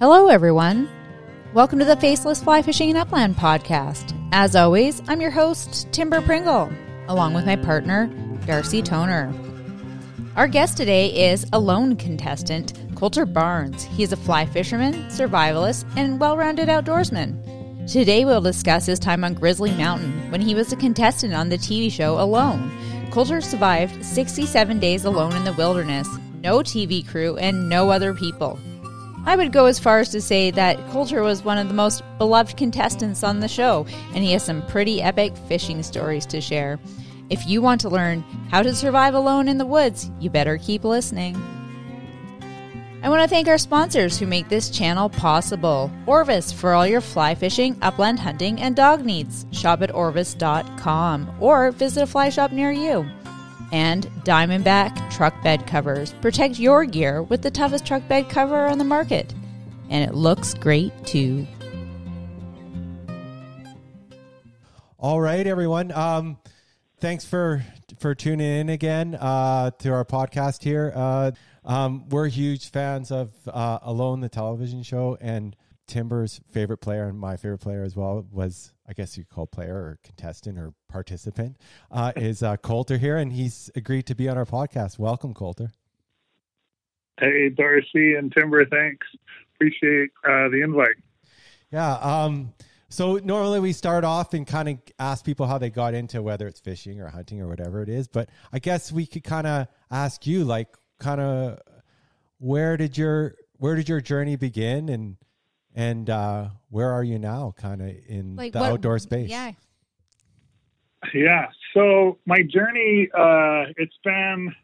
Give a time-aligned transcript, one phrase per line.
[0.00, 0.88] Hello, everyone.
[1.52, 4.12] Welcome to the Faceless Fly Fishing and Upland podcast.
[4.32, 6.68] As always, I'm your host, Timber Pringle,
[7.06, 8.08] along with my partner,
[8.44, 9.32] Darcy Toner.
[10.34, 13.84] Our guest today is a lone contestant, Colter Barnes.
[13.84, 17.86] He is a fly fisherman, survivalist, and well rounded outdoorsman.
[17.88, 21.56] Today, we'll discuss his time on Grizzly Mountain when he was a contestant on the
[21.56, 22.68] TV show Alone.
[23.12, 26.08] Colter survived 67 days alone in the wilderness,
[26.42, 28.58] no TV crew, and no other people.
[29.26, 32.02] I would go as far as to say that Colter was one of the most
[32.18, 36.78] beloved contestants on the show, and he has some pretty epic fishing stories to share.
[37.30, 40.84] If you want to learn how to survive alone in the woods, you better keep
[40.84, 41.36] listening.
[43.02, 45.90] I want to thank our sponsors who make this channel possible.
[46.06, 49.46] Orvis for all your fly fishing, upland hunting, and dog needs.
[49.52, 53.06] Shop at orvis.com or visit a fly shop near you
[53.72, 56.12] and Diamondback truck bed covers.
[56.20, 59.34] Protect your gear with the toughest truck bed cover on the market.
[59.90, 61.46] And it looks great too.
[64.98, 65.92] All right, everyone.
[65.92, 66.38] Um,
[67.00, 67.62] thanks for
[67.98, 70.92] for tuning in again uh, to our podcast here.
[70.94, 71.32] Uh,
[71.64, 75.54] um, we're huge fans of uh, Alone, the television show, and
[75.86, 79.74] Timber's favorite player and my favorite player as well was, I guess you call player
[79.74, 81.56] or contestant or participant,
[81.90, 84.98] uh, is uh, Colter here, and he's agreed to be on our podcast.
[84.98, 85.72] Welcome, Colter.
[87.20, 89.06] Hey, Darcy and Timber, thanks.
[89.54, 90.96] Appreciate uh, the invite.
[91.70, 91.94] Yeah.
[91.94, 92.52] Um,
[92.88, 96.46] so normally we start off and kind of ask people how they got into whether
[96.46, 99.68] it's fishing or hunting or whatever it is, but I guess we could kind of
[99.90, 100.68] ask you, like,
[100.98, 101.58] kind of
[102.38, 105.16] where did your where did your journey begin and
[105.74, 109.28] and uh, where are you now, kind of in Like the what- outdoor space?
[109.30, 109.52] Yeah.
[111.12, 111.48] Yeah.
[111.74, 114.54] So my journey, uh, it's been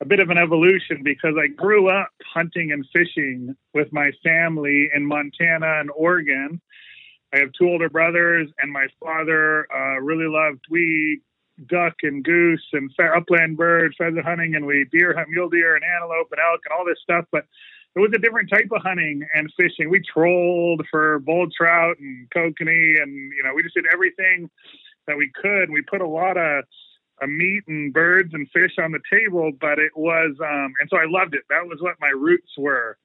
[0.00, 4.88] a bit of an evolution because I grew up hunting and fishing with my family
[4.94, 6.60] in Montana and Oregon.
[7.34, 11.20] I have two older brothers, and my father uh, really loved we
[11.66, 15.74] duck and goose and fe- upland bird feather hunting, and we deer hunt mule deer
[15.74, 17.24] and antelope and elk and all this stuff.
[17.32, 17.44] But
[17.96, 19.88] it was a different type of hunting and fishing.
[19.88, 24.50] We trolled for bull trout and kokanee, and you know we just did everything
[25.06, 25.70] that we could.
[25.70, 26.64] We put a lot of
[27.22, 30.98] uh, meat and birds and fish on the table, but it was, um, and so
[30.98, 31.42] I loved it.
[31.48, 32.98] That was what my roots were.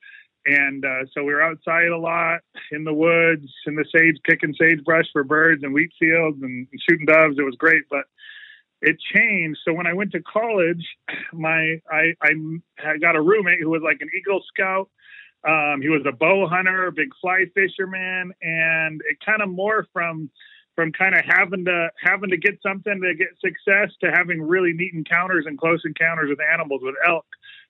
[0.45, 2.41] And uh, so we were outside a lot
[2.71, 6.81] in the woods, in the sage, picking sagebrush for birds and wheat fields and, and
[6.89, 7.37] shooting doves.
[7.37, 8.05] It was great, but
[8.81, 9.59] it changed.
[9.65, 10.85] So when I went to college,
[11.33, 14.89] my I, I got a roommate who was like an Eagle Scout.
[15.47, 20.29] Um, he was a bow hunter, big fly fisherman, and it kind of morphed from
[20.75, 24.73] from kind of having to having to get something to get success to having really
[24.73, 27.25] neat encounters and close encounters with animals with elk.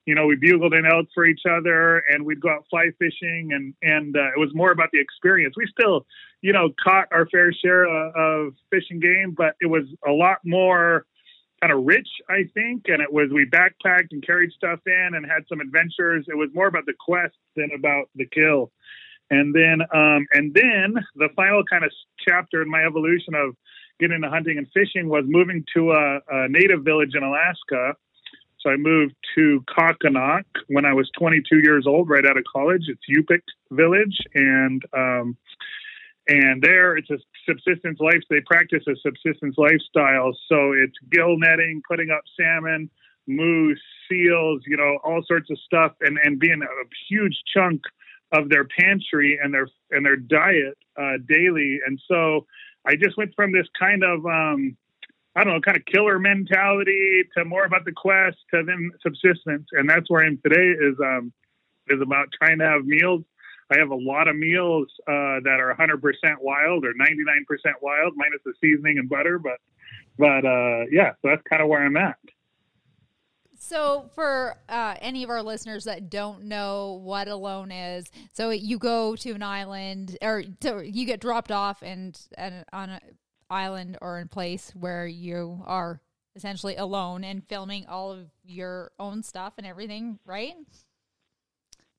[0.06, 3.50] You know, we bugled in elk for each other, and we'd go out fly fishing,
[3.53, 5.56] and and uh, it was more about the experience.
[5.56, 6.06] We still,
[6.41, 10.38] you know, caught our fair share of, of fishing game, but it was a lot
[10.44, 11.06] more
[11.61, 12.84] kind of rich, I think.
[12.88, 16.25] And it was we backpacked and carried stuff in and had some adventures.
[16.28, 18.72] It was more about the quest than about the kill.
[19.29, 21.91] And then, um, and then the final kind of
[22.28, 23.56] chapter in my evolution of
[24.00, 27.95] getting into hunting and fishing was moving to a, a native village in Alaska.
[28.61, 32.83] So I moved to Kokhanok when I was 22 years old, right out of college.
[32.88, 33.41] It's Yupik
[33.72, 35.38] Village, and um,
[36.27, 37.17] and there it's a
[37.47, 38.22] subsistence life.
[38.29, 40.31] They practice a subsistence lifestyle.
[40.47, 42.89] So it's gill netting, putting up salmon,
[43.27, 47.81] moose, seals, you know, all sorts of stuff, and and being a huge chunk
[48.31, 51.79] of their pantry and their and their diet uh, daily.
[51.85, 52.45] And so
[52.85, 54.78] I just went from this kind of um,
[55.36, 59.68] I don't know, kind of killer mentality to more about the quest to then subsistence.
[59.72, 61.31] And that's where I am today is um,
[61.88, 63.24] is about trying to have meals.
[63.72, 66.02] I have a lot of meals uh, that are 100%
[66.41, 67.16] wild or 99%
[67.81, 69.40] wild, minus the seasoning and butter.
[69.40, 69.59] But
[70.18, 72.18] but uh, yeah, so that's kind of where I'm at.
[73.64, 78.80] So, for uh, any of our listeners that don't know what alone is, so you
[78.80, 83.00] go to an island, or to, you get dropped off and, and on an
[83.52, 86.02] island or in place where you are
[86.36, 90.56] essentially alone and filming all of your own stuff and everything, right?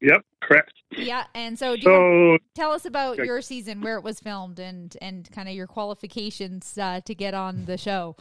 [0.01, 0.73] Yep, correct.
[0.97, 3.27] Yeah, and so do you So tell us about Okay.
[3.27, 7.35] your season, where it was filmed, and and kind of your qualifications uh, to get
[7.35, 8.17] on the show.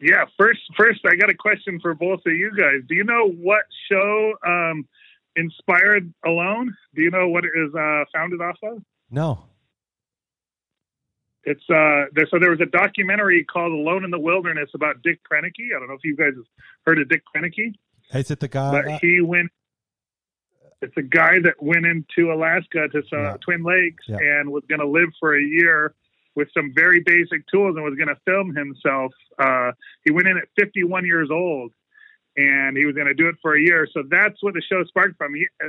[0.00, 2.80] yeah, first first I got a question for both of you guys.
[2.88, 4.88] Do you know what show um,
[5.36, 6.74] inspired Alone?
[6.94, 8.82] Do you know what it is uh, founded off of?
[9.10, 9.44] No.
[11.46, 12.26] It's uh, there.
[12.30, 15.74] So there was a documentary called "Alone in the Wilderness" about Dick Proenneke.
[15.74, 16.44] I don't know if you guys have
[16.84, 17.72] heard of Dick Proenneke,
[18.14, 18.72] Is it the guy?
[18.72, 19.50] but uh, he went.
[20.82, 23.36] it's a guy that went into Alaska to Yeah.
[23.40, 24.18] Twin Lakes Yeah.
[24.20, 25.94] and was going to live for a year
[26.34, 29.12] with some very basic tools and was going to film himself.
[29.38, 29.72] Uh,
[30.04, 31.72] he went in at 51 years old
[32.36, 33.86] and he was going to do it for a year.
[33.92, 35.34] So that's what the show sparked from.
[35.34, 35.68] He, uh,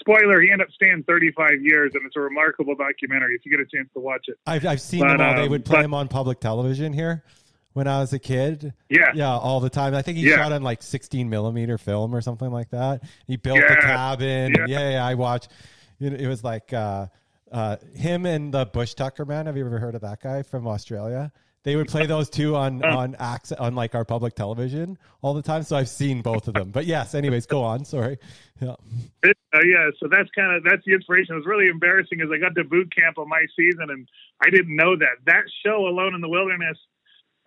[0.00, 3.34] spoiler: he ended up staying 35 years, and it's a remarkable documentary.
[3.34, 5.34] If you get a chance to watch it, I've, I've seen But, them all.
[5.36, 7.24] They um, would play but- them on public television here
[7.72, 8.74] when I was a kid.
[8.88, 9.94] yeah, Yeah, all the time.
[9.94, 10.36] I think he Yeah.
[10.36, 13.04] shot on like 16 millimeter film or something like that.
[13.28, 14.54] He built the cabin.
[14.58, 14.64] Yeah.
[14.66, 15.52] Yeah, yeah, I watched.
[16.00, 17.06] It was like uh,
[17.52, 19.46] uh, him and the Bush Tucker man.
[19.46, 21.30] Have you ever heard of that guy from Australia?
[21.62, 25.42] They would play those two on on access, on like our public television all the
[25.42, 25.62] time.
[25.62, 26.70] So I've seen both of them.
[26.70, 27.84] But yes, anyways, go on.
[27.84, 28.18] Sorry.
[28.60, 28.76] Yeah.
[29.22, 31.34] It, uh, yeah, so that's kind of that's the inspiration.
[31.34, 34.08] It was really embarrassing as I got to boot camp on my season, and
[34.42, 36.78] I didn't know that that show, Alone in the Wilderness,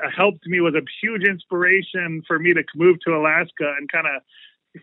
[0.04, 4.08] uh, helped me was a huge inspiration for me to move to Alaska and kind
[4.08, 4.22] of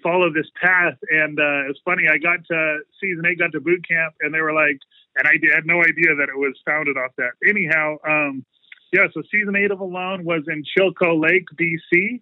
[0.02, 0.96] follow this path.
[1.10, 4.40] And uh, it's funny, I got to season eight, got to boot camp, and they
[4.40, 4.78] were like,
[5.16, 7.32] and I had no idea that it was founded off that.
[7.48, 8.44] Anyhow, um,
[8.92, 12.20] yeah, so season eight of Alone was in Chilko Lake, BC.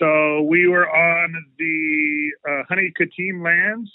[0.00, 3.90] So we were on the uh, Honey Katine lands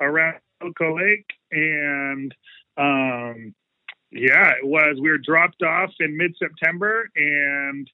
[0.00, 2.34] around Chilko Lake, and
[2.76, 3.54] um,
[4.12, 4.98] yeah, it was.
[5.02, 7.88] We were dropped off in mid-September, and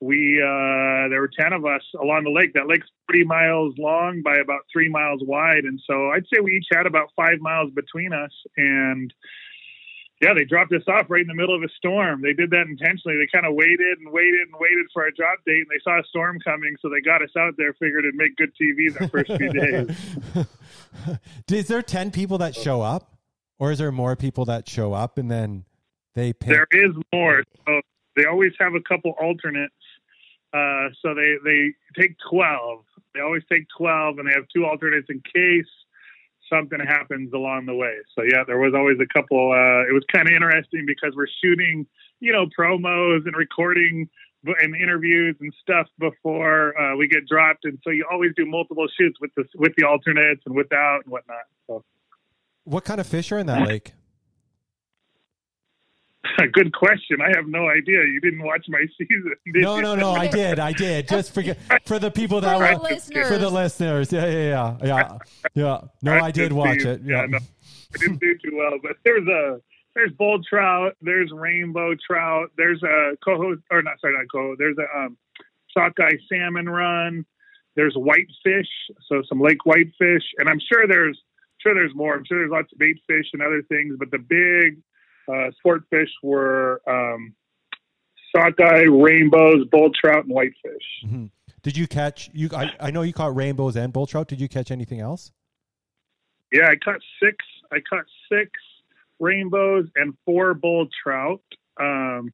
[0.00, 2.52] we uh, there were ten of us along the lake.
[2.54, 6.56] That lake's three miles long by about three miles wide, and so I'd say we
[6.56, 9.12] each had about five miles between us, and
[10.24, 12.22] yeah, they dropped us off right in the middle of a storm.
[12.22, 13.18] They did that intentionally.
[13.18, 16.00] They kind of waited and waited and waited for our drop date, and they saw
[16.00, 17.74] a storm coming, so they got us out there.
[17.74, 21.18] Figured it'd make good TV the first few days.
[21.50, 23.18] is there 10 people that show up,
[23.58, 25.66] or is there more people that show up and then
[26.14, 26.48] they pick?
[26.48, 27.42] There is more.
[27.66, 27.82] So
[28.16, 29.74] they always have a couple alternates.
[30.54, 32.84] Uh, so they they take twelve.
[33.12, 35.66] They always take twelve, and they have two alternates in case
[36.54, 37.94] something happens along the way.
[38.14, 39.52] So yeah, there was always a couple.
[39.52, 41.86] Uh, it was kind of interesting because we're shooting,
[42.20, 44.08] you know, promos and recording
[44.46, 48.86] and interviews and stuff before uh, we get dropped, and so you always do multiple
[48.98, 51.44] shoots with the with the alternates and without and whatnot.
[51.66, 51.82] So
[52.64, 53.92] what kind of fish are in that lake?
[56.52, 57.18] good question.
[57.20, 58.02] I have no idea.
[58.04, 59.34] You didn't watch my season.
[59.52, 59.82] did No, you?
[59.82, 60.10] no, no.
[60.12, 60.58] I did.
[60.58, 61.08] I did.
[61.08, 61.42] Just for
[61.84, 63.28] for the people that For the were listeners.
[63.28, 64.12] for the listeners.
[64.12, 65.18] Yeah, yeah, yeah, yeah,
[65.54, 65.80] yeah.
[66.02, 67.00] No, I did did watch see- it.
[67.04, 67.26] Yeah.
[67.26, 69.60] no, I didn't do too well, but there's a
[69.94, 74.76] there's bull trout, there's rainbow trout, there's a coho or not sorry not coho, there's
[74.78, 75.16] a um,
[75.70, 77.24] sockeye salmon run,
[77.76, 78.66] there's whitefish,
[79.08, 81.20] so some lake whitefish, and I'm sure there's
[81.60, 82.14] sure there's more.
[82.14, 84.82] I'm sure there's lots of bait fish and other things, but the big
[85.28, 87.34] uh, sport fish were um,
[88.34, 90.86] sockeye, rainbows, bull trout, and whitefish.
[91.04, 91.30] Mhm.
[91.62, 92.50] Did you catch you?
[92.54, 94.28] I, I know you caught rainbows and bull trout.
[94.28, 95.32] Did you catch anything else?
[96.52, 97.36] Yeah, I caught six.
[97.72, 98.50] I caught six
[99.18, 101.42] rainbows and four bull trout.
[101.80, 102.32] Um,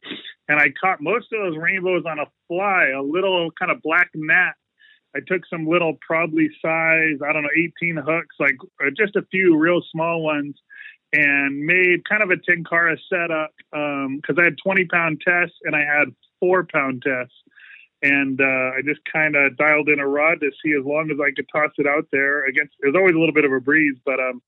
[0.49, 4.11] and I caught most of those rainbows on a fly, a little kind of black
[4.15, 4.55] gnat.
[5.15, 9.23] I took some little, probably size, I don't know, 18 hooks, like uh, just a
[9.31, 10.55] few real small ones,
[11.13, 15.81] and made kind of a Tenkara setup because I had 20 pound tests and I
[15.81, 17.35] had four pound tests.
[18.03, 21.19] And uh, I just kind of dialed in a rod to see as long as
[21.21, 22.73] I could toss it out there against.
[22.81, 24.41] There's always a little bit of a breeze, but um,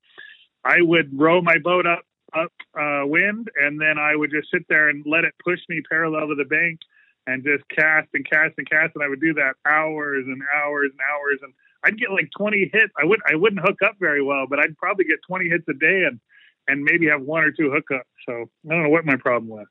[0.64, 4.64] I would row my boat up up uh, wind, and then I would just sit
[4.68, 6.80] there and let it push me parallel to the bank,
[7.26, 10.90] and just cast and cast and cast, and I would do that hours and hours
[10.92, 11.52] and hours, and
[11.84, 12.92] I'd get like 20 hits.
[13.00, 15.74] I would I wouldn't hook up very well, but I'd probably get 20 hits a
[15.74, 16.20] day, and
[16.68, 18.02] and maybe have one or two hookups.
[18.26, 18.32] So
[18.66, 19.66] I don't know what my problem was.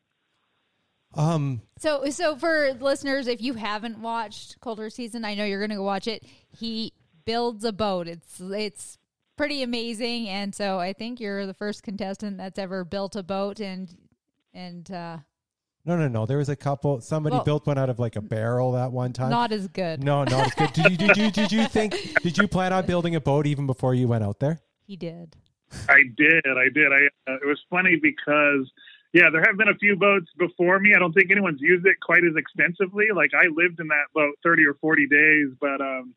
[1.13, 5.71] Um, So, so for listeners, if you haven't watched Colter Season, I know you're going
[5.71, 6.23] to go watch it.
[6.49, 6.93] He
[7.25, 8.07] builds a boat.
[8.07, 8.97] It's it's
[9.37, 13.59] pretty amazing, and so I think you're the first contestant that's ever built a boat,
[13.59, 13.93] and
[14.53, 15.17] and uh,
[15.83, 16.25] no, no, no.
[16.25, 17.01] There was a couple.
[17.01, 19.31] Somebody Well- built one out of like a barrel that one time.
[19.31, 20.01] not as good.
[20.03, 20.71] no, not as good.
[20.73, 20.97] Did you?
[21.07, 21.31] Did you?
[21.31, 22.21] Did you think?
[22.21, 24.59] Did you plan on building a boat even before you went out there?
[24.85, 25.35] He did.
[25.89, 26.45] I did.
[26.45, 26.91] I did.
[26.91, 27.31] I.
[27.31, 28.69] Uh, it was funny because
[29.13, 30.93] yeah, there have been a few boats before me.
[30.95, 33.07] I don't think anyone's used it quite as extensively.
[33.13, 36.13] Like I lived in that boat thirty or forty days, but um,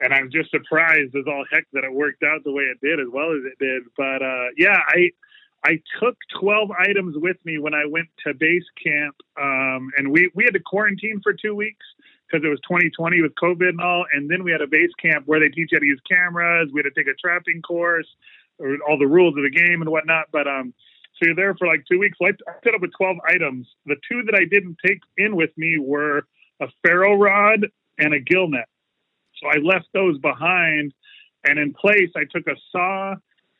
[0.00, 3.00] and I'm just surprised as all heck that it worked out the way it did,
[3.00, 3.84] as well as it did.
[3.96, 5.10] But uh, yeah, I.
[5.62, 10.30] I took 12 items with me when I went to base camp, um, and we,
[10.34, 11.84] we had to quarantine for two weeks
[12.30, 14.06] because it was 2020 with COVID and all.
[14.12, 16.70] And then we had a base camp where they teach you how to use cameras.
[16.72, 18.06] We had to take a trapping course,
[18.60, 20.26] or all the rules of the game and whatnot.
[20.32, 20.74] But um,
[21.20, 22.18] so you're there for like two weeks.
[22.22, 23.66] I, I set up with 12 items.
[23.86, 26.22] The two that I didn't take in with me were
[26.60, 27.66] a ferro rod
[27.98, 28.68] and a gill net.
[29.42, 30.92] So I left those behind.
[31.44, 33.14] And in place, I took a saw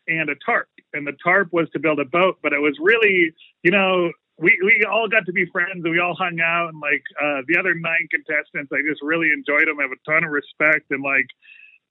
[0.07, 0.69] and a tarp.
[0.93, 4.59] And the tarp was to build a boat, but it was really, you know, we,
[4.65, 6.71] we all got to be friends and we all hung out.
[6.73, 9.79] And like uh, the other nine contestants, I just really enjoyed them.
[9.79, 11.27] I have a ton of respect and like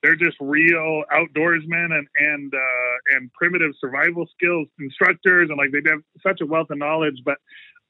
[0.02, 5.90] they're just real outdoorsmen and and uh, and primitive survival skills instructors, and like they
[5.90, 7.22] have such a wealth of knowledge.
[7.26, 7.38] But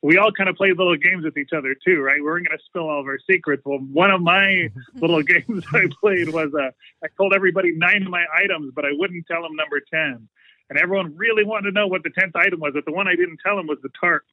[0.01, 2.17] we all kind of played little games with each other too, right?
[2.17, 3.61] We weren't going to spill all of our secrets.
[3.65, 6.71] Well, one of my little games I played was uh,
[7.03, 10.27] I told everybody nine of my items, but I wouldn't tell them number ten,
[10.69, 12.71] and everyone really wanted to know what the tenth item was.
[12.73, 14.23] But the one I didn't tell them was the tarp.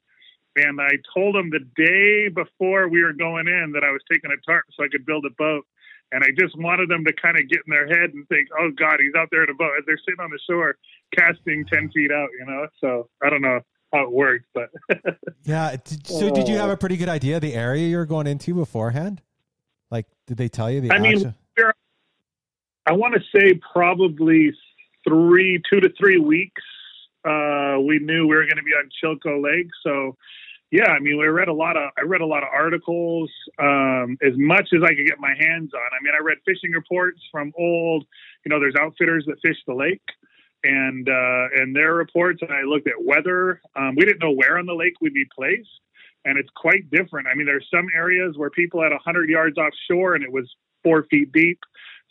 [0.59, 4.31] And I told them the day before we were going in that I was taking
[4.31, 5.67] a tarp so I could build a boat
[6.13, 8.71] and I just wanted them to kind of get in their head and think, "Oh
[8.71, 10.77] God, he's out there in a boat." As they're sitting on the shore,
[11.17, 12.67] casting ten feet out, you know.
[12.81, 13.61] So I don't know
[13.93, 14.71] how it worked, but
[15.45, 15.77] yeah.
[16.05, 18.55] So did you have a pretty good idea of the area you were going into
[18.55, 19.21] beforehand?
[19.91, 20.93] Like, did they tell you the?
[20.93, 21.35] I mean,
[22.87, 24.53] I want to say probably
[25.07, 26.63] three, two to three weeks.
[27.25, 30.17] Uh, we knew we were going to be on Chilko Lake, so
[30.71, 34.19] yeah, I mean, we read a lot of I read a lot of articles, um,
[34.21, 35.81] as much as I could get my hands on.
[35.81, 38.05] I mean, I read fishing reports from old,
[38.45, 40.03] you know, there's outfitters that fish the lake,
[40.65, 42.43] and uh, and their reports.
[42.43, 43.61] And I looked at weather.
[43.77, 45.69] Um, we didn't know where on the lake we'd be placed,
[46.25, 47.29] and it's quite different.
[47.29, 51.05] I mean, there's some areas where people had 100 yards offshore and it was four
[51.11, 51.61] feet deep.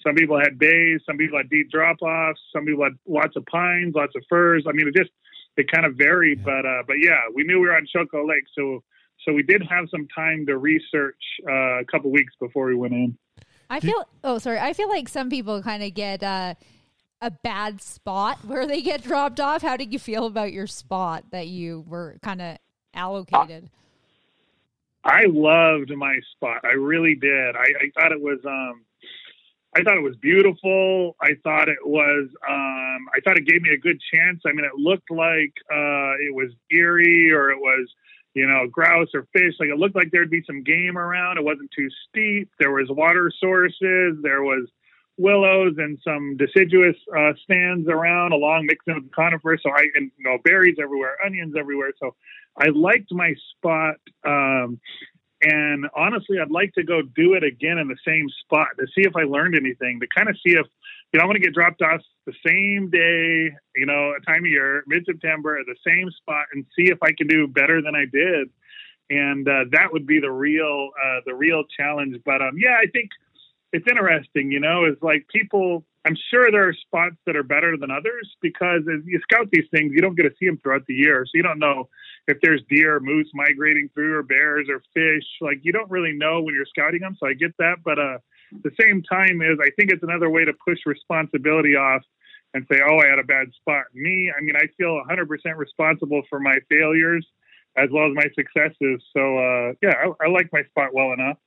[0.06, 1.02] Some people had bays.
[1.06, 2.40] Some people had deep drop offs.
[2.54, 4.66] Some people had lots of pines, lots of firs.
[4.68, 5.12] I mean, it just
[5.58, 8.46] it kind of varied, but uh, but yeah, we knew we were on Chilko Lake,
[8.58, 8.84] so
[9.26, 12.94] so we did have some time to research uh, a couple weeks before we went
[12.94, 13.18] in.
[13.70, 16.56] I feel oh sorry, I feel like some people kind of get uh,
[17.22, 19.62] a bad spot where they get dropped off.
[19.62, 22.58] How did you feel about your spot that you were kind of
[22.94, 23.70] allocated?
[25.04, 26.62] I loved my spot.
[26.64, 27.56] I really did.
[27.56, 28.82] I, I thought it was um,
[29.76, 31.18] I thought it was beautiful.
[31.22, 32.30] I thought it was.
[32.50, 34.42] Um, I thought it gave me a good chance.
[34.46, 37.90] I mean, it looked like uh, it was eerie, or it was,
[38.34, 39.54] you know, grouse or fish.
[39.60, 41.38] Like it looked like there'd be some game around.
[41.38, 42.50] It wasn't too steep.
[42.58, 44.18] There was water sources.
[44.24, 44.70] There was
[45.18, 49.62] willows and some deciduous uh, stands around, along mixing with conifers.
[49.64, 51.92] So I, and you know, berries everywhere, onions everywhere.
[52.00, 52.16] So
[52.58, 53.96] I liked my spot.
[54.26, 54.80] Um,
[55.46, 59.08] and honestly, I'd like to go do it again in the same spot to see
[59.08, 60.66] if I learned anything, to kind of see if,
[61.14, 64.44] you know, I'm going to get dropped off the same day, you know, a time
[64.44, 67.80] of year, mid September, at the same spot and see if I can do better
[67.80, 68.50] than I did.
[69.12, 72.18] And uh, that would be the real, uh, the real challenge.
[72.26, 73.12] But um, yeah, I think
[73.72, 77.78] it's interesting, you know, is like people, I'm sure there are spots that are better
[77.78, 80.86] than others because as you scout these things, you don't get to see them throughout
[80.88, 81.26] the year.
[81.26, 81.90] So you don't know
[82.28, 85.26] if there's deer moose migrating through or bears or fish.
[85.42, 87.18] Like you don't really know when you're scouting them.
[87.20, 87.78] So I get that.
[87.84, 88.18] But uh,
[88.64, 92.04] the same time is I think it's another way to push responsibility off
[92.54, 93.86] and say, oh, I had a bad spot.
[93.94, 97.26] Me, I mean, I feel 100% responsible for my failures
[97.78, 99.04] as well as my successes.
[99.12, 101.38] So uh, yeah, I, I like my spot well enough.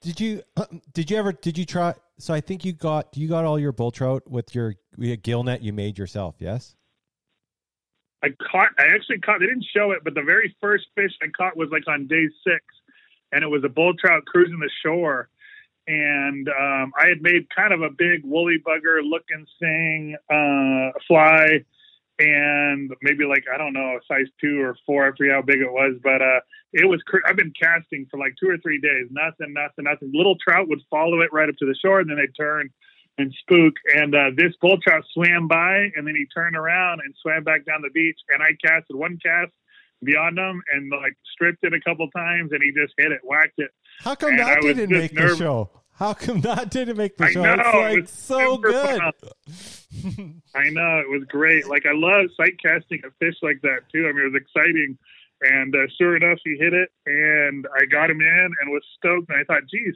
[0.00, 0.42] Did you
[0.92, 1.94] did you ever did you try?
[2.22, 4.76] So I think you got you got all your bull trout with your
[5.22, 6.36] gill net you made yourself.
[6.38, 6.76] Yes.
[8.22, 8.68] I caught.
[8.78, 9.40] I actually caught.
[9.40, 12.28] They didn't show it, but the very first fish I caught was like on day
[12.46, 12.62] six,
[13.32, 15.30] and it was a bull trout cruising the shore.
[15.88, 21.64] And um, I had made kind of a big woolly bugger looking thing uh, fly
[22.22, 25.06] and maybe like I don't know, a size two or four.
[25.06, 26.40] I forget how big it was, but uh,
[26.72, 27.02] it was.
[27.06, 29.06] Cr- I've been casting for like two or three days.
[29.10, 30.12] Nothing, nothing, nothing.
[30.14, 32.70] Little trout would follow it right up to the shore, and then they'd turn
[33.18, 33.74] and spook.
[33.94, 37.66] And uh, this bull trout swam by, and then he turned around and swam back
[37.66, 38.18] down the beach.
[38.32, 39.52] And I casted one cast
[40.04, 43.58] beyond him and like stripped it a couple times, and he just hit it, whacked
[43.58, 43.70] it.
[44.00, 45.38] How come and that didn't make nervous.
[45.38, 45.81] the show?
[45.94, 47.44] How come that didn't make the show?
[47.44, 49.00] I know, it's like so good.
[50.54, 51.68] I know it was great.
[51.68, 54.08] Like I love sight casting a fish like that too.
[54.08, 54.98] I mean, it was exciting.
[55.42, 59.28] And uh, sure enough, he hit it, and I got him in, and was stoked.
[59.28, 59.94] And I thought, geez,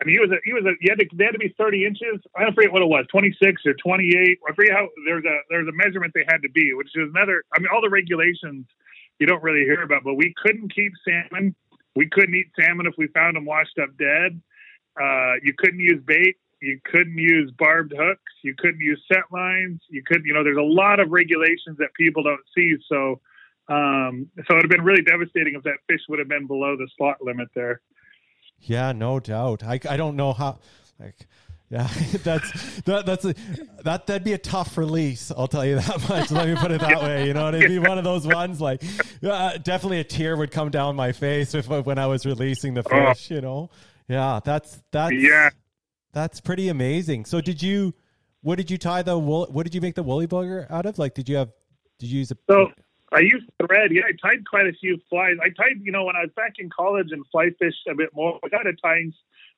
[0.00, 1.54] I mean, he was a, he was a, he had to, they had to be
[1.56, 2.20] 30 inches.
[2.36, 4.38] I don't forget what it was, 26 or 28.
[4.46, 7.42] I forget how there's a there's a measurement they had to be, which is another.
[7.54, 8.66] I mean, all the regulations
[9.18, 11.54] you don't really hear about, but we couldn't keep salmon.
[11.94, 14.40] We couldn't eat salmon if we found them washed up dead.
[15.00, 16.36] Uh, you couldn't use bait.
[16.60, 18.32] You couldn't use barbed hooks.
[18.42, 19.80] You couldn't use set lines.
[19.88, 22.74] You could, you know, there's a lot of regulations that people don't see.
[22.88, 23.20] So,
[23.68, 26.76] um, so it would have been really devastating if that fish would have been below
[26.76, 27.80] the slot limit there.
[28.60, 29.62] Yeah, no doubt.
[29.64, 30.58] I, I don't know how,
[30.98, 31.26] like,
[31.68, 31.88] yeah,
[32.22, 33.34] that's that, that's a,
[33.82, 35.32] that that'd be a tough release.
[35.36, 36.30] I'll tell you that much.
[36.30, 37.26] Let me put it that way.
[37.26, 38.82] You know, it'd be one of those ones like
[39.22, 42.84] uh, definitely a tear would come down my face if when I was releasing the
[42.88, 43.12] oh.
[43.12, 43.30] fish.
[43.30, 43.70] You know,
[44.08, 45.50] yeah, that's that's yeah,
[46.12, 47.24] that's pretty amazing.
[47.24, 47.94] So did you
[48.42, 49.48] what did you tie the wool?
[49.50, 50.98] What did you make the woolly bugger out of?
[50.98, 51.50] Like, did you have?
[51.98, 52.36] Did you use a?
[52.48, 52.68] So
[53.12, 53.90] I used thread.
[53.90, 55.36] Yeah, I tied quite a few flies.
[55.42, 58.10] I tied, you know, when I was back in college and fly fished a bit
[58.14, 58.38] more.
[58.44, 59.12] I got a tying.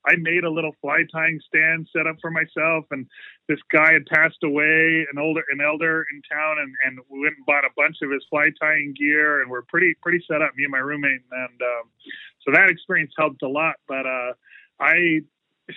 [0.05, 3.05] I made a little fly tying stand set up for myself, and
[3.49, 7.35] this guy had passed away, an older, an elder in town, and and we went
[7.37, 10.55] and bought a bunch of his fly tying gear, and we're pretty pretty set up,
[10.55, 11.91] me and my roommate, and um,
[12.49, 13.75] so that experience helped a lot.
[13.87, 14.33] But uh,
[14.79, 15.21] I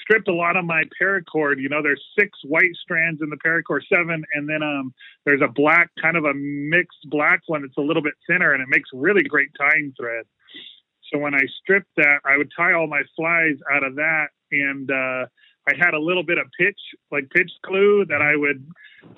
[0.00, 1.60] stripped a lot of my paracord.
[1.60, 5.48] You know, there's six white strands in the paracord seven, and then um, there's a
[5.48, 8.88] black, kind of a mixed black one that's a little bit thinner, and it makes
[8.92, 10.24] really great tying thread.
[11.12, 14.90] So when I stripped that, I would tie all my flies out of that, and
[14.90, 15.26] uh,
[15.68, 16.78] I had a little bit of pitch,
[17.10, 18.66] like pitch glue that I would.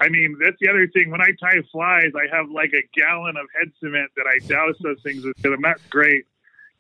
[0.01, 1.11] I mean, that's the other thing.
[1.11, 4.77] When I tie flies, I have like a gallon of head cement that I douse
[4.83, 5.37] those things with.
[5.37, 5.61] Them.
[5.63, 6.25] That's great.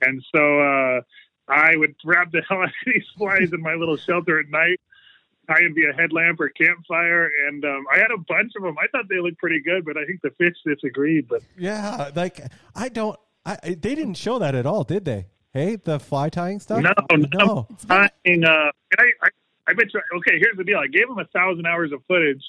[0.07, 1.01] And so uh,
[1.49, 4.81] I would wrap the hell out of these flies in my little shelter at night.
[5.49, 8.77] I would be a headlamp or campfire, and um, I had a bunch of them.
[8.79, 11.29] I thought they looked pretty good, but I think the fish disagreed.
[11.29, 12.41] But yeah, like
[12.75, 13.19] I don't.
[13.45, 15.27] I, they didn't show that at all, did they?
[15.53, 16.83] Hey, the fly tying stuff.
[16.83, 16.95] No,
[17.35, 17.69] no.
[17.87, 19.29] Tying, uh, I, I,
[19.69, 20.01] I bet you.
[20.17, 20.79] Okay, here's the deal.
[20.79, 22.43] I gave them a thousand hours of footage,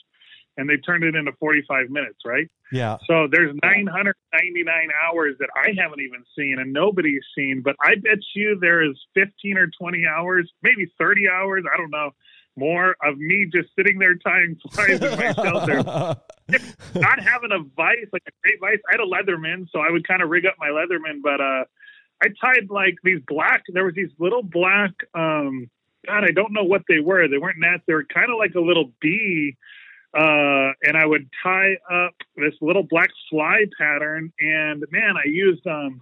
[0.57, 2.50] and they turned it into 45 minutes, right?
[2.71, 2.97] Yeah.
[3.07, 8.19] So there's 999 hours that I haven't even seen and nobody's seen, but I bet
[8.35, 12.12] you there is 15 or 20 hours, maybe 30 hours, I don't know,
[12.55, 15.83] more of me just sitting there tying flies in my shelter.
[16.95, 18.79] Not having a vise, like a great vise.
[18.89, 21.65] I had a Leatherman, so I would kind of rig up my Leatherman, but uh
[22.24, 25.69] I tied like these black there was these little black um
[26.07, 27.27] God, I don't know what they were.
[27.27, 27.83] They weren't gnats.
[27.88, 29.57] They were kind of like a little bee
[30.15, 34.31] uh, and I would tie up this little black fly pattern.
[34.39, 36.01] And man, I used um,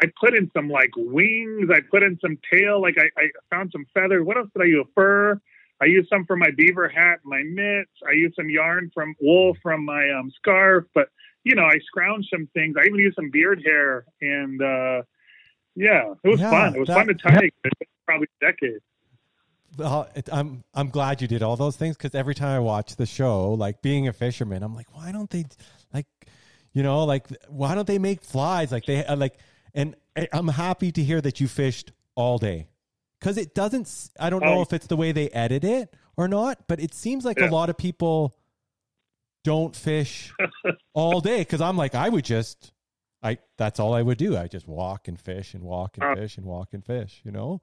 [0.00, 1.68] I put in some like wings.
[1.70, 2.80] I put in some tail.
[2.80, 4.24] Like I, I found some feathers.
[4.24, 4.86] What else did I use?
[4.94, 5.40] Fur.
[5.80, 7.90] I used some for my beaver hat, my mitts.
[8.08, 10.86] I used some yarn from wool from my um, scarf.
[10.94, 11.08] But
[11.44, 12.76] you know, I scrounged some things.
[12.80, 15.02] I even used some beard hair, and uh,
[15.74, 16.74] yeah, it was yeah, fun.
[16.74, 17.50] It was that, fun to tie.
[17.64, 17.70] Yeah.
[18.06, 18.80] Probably a decade.
[19.82, 23.52] I'm I'm glad you did all those things because every time I watch the show,
[23.54, 25.44] like being a fisherman, I'm like, why don't they
[25.92, 26.06] like,
[26.72, 29.38] you know, like why don't they make flies like they uh, like?
[29.74, 29.94] And
[30.32, 32.68] I'm happy to hear that you fished all day
[33.20, 34.10] because it doesn't.
[34.18, 34.62] I don't know oh.
[34.62, 37.48] if it's the way they edit it or not, but it seems like yeah.
[37.48, 38.34] a lot of people
[39.44, 40.32] don't fish
[40.94, 42.72] all day because I'm like I would just
[43.22, 44.36] I that's all I would do.
[44.36, 47.32] I just walk and fish and walk and uh, fish and walk and fish, you
[47.32, 47.60] know.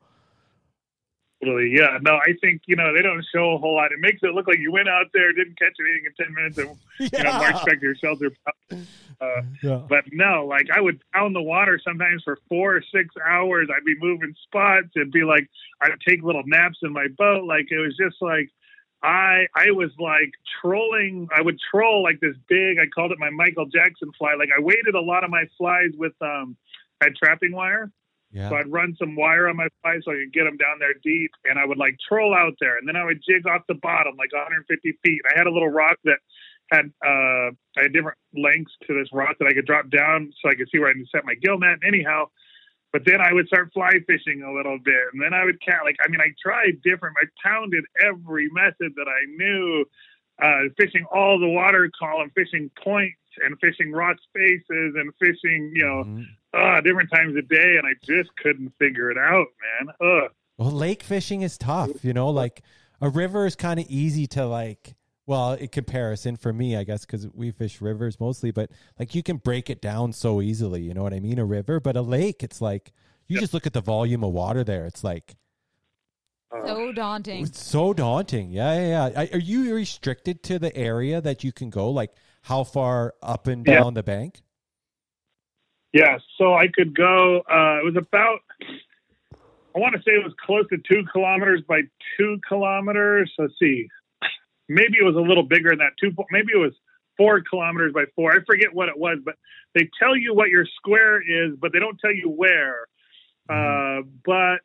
[1.43, 1.71] Totally.
[1.73, 1.97] Yeah.
[2.01, 3.91] No, I think, you know, they don't show a whole lot.
[3.91, 6.57] It makes it look like you went out there, didn't catch anything in 10 minutes,
[6.57, 7.17] and, yeah.
[7.17, 8.31] you know, marched back to your shelter.
[8.71, 9.81] Uh, yeah.
[9.87, 13.69] But no, like I would pound the water sometimes for four or six hours.
[13.75, 14.87] I'd be moving spots.
[14.95, 15.49] It'd be like,
[15.81, 17.45] I'd take little naps in my boat.
[17.45, 18.49] Like it was just like,
[19.01, 21.27] I I was like trolling.
[21.35, 22.79] I would troll like this big.
[22.79, 24.35] I called it my Michael Jackson fly.
[24.37, 26.55] Like I weighted a lot of my flies with um,
[27.01, 27.91] I had trapping wire,
[28.33, 28.49] yeah.
[28.49, 30.95] So I'd run some wire on my fly so I could get them down there
[31.03, 33.75] deep, and I would like troll out there, and then I would jig off the
[33.75, 34.65] bottom like 150
[35.05, 35.21] feet.
[35.29, 36.17] I had a little rock that
[36.71, 40.49] had uh, I had different lengths to this rock that I could drop down so
[40.49, 41.77] I could see where I to set my gill net.
[41.85, 42.25] Anyhow,
[42.91, 45.85] but then I would start fly fishing a little bit, and then I would count.
[45.85, 47.15] Like I mean, I tried different.
[47.21, 49.85] I pounded every method that I knew.
[50.41, 55.85] Uh, fishing all the water column, fishing points and fishing rock spaces and fishing, you
[55.85, 59.47] know, mm-hmm uh, different times of day, and I just couldn't figure it out,
[59.79, 59.95] man.
[60.01, 60.31] Ugh.
[60.57, 62.29] Well, lake fishing is tough, you know.
[62.29, 62.61] Like
[63.01, 64.95] a river is kind of easy to like.
[65.25, 69.23] Well, in comparison for me, I guess, because we fish rivers mostly, but like you
[69.23, 70.81] can break it down so easily.
[70.81, 71.39] You know what I mean?
[71.39, 72.91] A river, but a lake, it's like
[73.27, 73.41] you yep.
[73.41, 74.85] just look at the volume of water there.
[74.85, 75.35] It's like
[76.51, 77.43] so daunting.
[77.43, 78.51] It's so daunting.
[78.51, 79.25] Yeah, yeah, yeah.
[79.33, 81.89] Are you restricted to the area that you can go?
[81.89, 82.11] Like
[82.43, 83.91] how far up and down yeah.
[83.91, 84.41] the bank?
[85.93, 87.43] Yeah, so I could go.
[87.49, 88.39] Uh, it was about,
[89.75, 91.81] I want to say it was close to two kilometers by
[92.17, 93.31] two kilometers.
[93.37, 93.87] Let's see,
[94.67, 95.91] maybe it was a little bigger than that.
[95.99, 96.73] Two, maybe it was
[97.15, 98.31] four kilometers by four.
[98.31, 99.35] I forget what it was, but
[99.75, 102.87] they tell you what your square is, but they don't tell you where.
[103.47, 104.61] Uh, but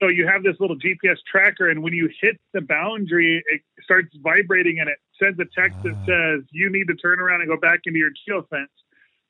[0.00, 4.14] so you have this little GPS tracker, and when you hit the boundary, it starts
[4.22, 6.06] vibrating and it sends a text that ah.
[6.06, 8.66] says you need to turn around and go back into your geofence.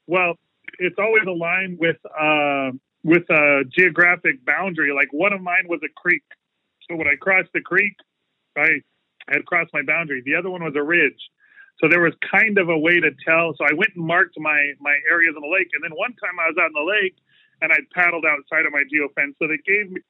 [0.06, 0.34] Well,
[0.78, 2.70] it's always aligned with uh,
[3.02, 4.92] with a geographic boundary.
[4.94, 6.24] Like one of mine was a creek,
[6.88, 7.94] so when I crossed the creek,
[8.56, 8.82] I
[9.28, 10.22] had crossed my boundary.
[10.24, 11.20] The other one was a ridge,
[11.80, 13.54] so there was kind of a way to tell.
[13.56, 16.38] So I went and marked my my areas in the lake, and then one time
[16.40, 17.16] I was out in the lake
[17.62, 20.00] and I paddled outside of my geofence, so they gave me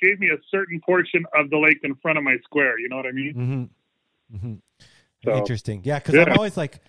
[0.00, 2.78] gave me a certain portion of the lake in front of my square.
[2.78, 3.34] You know what I mean?
[3.34, 4.36] Mm-hmm.
[4.36, 4.60] Mhm.
[5.24, 5.80] So, Interesting.
[5.84, 6.24] Yeah, because Yeah.
[6.24, 6.80] I'm always like,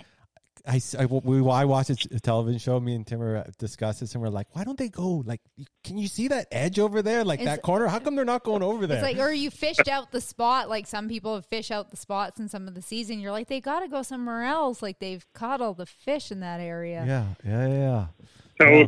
[0.67, 2.80] I, s- I- we, I watch a television show.
[2.80, 5.23] Me and Timber discuss this, and we're like, why don't they go?
[5.25, 5.41] Like,
[5.84, 7.88] can you see that edge over there, like It's- that corner?
[7.88, 8.97] How come they're not going over there?
[8.97, 10.69] It's like, or you fished out the spot.
[10.69, 13.19] Like some people have fished out the spots in some of the season.
[13.19, 14.82] You're like, they got to go somewhere else.
[14.82, 17.04] Like they've caught all the fish in that area.
[17.06, 18.06] yeah, yeah, yeah.
[18.62, 18.88] so Yeah.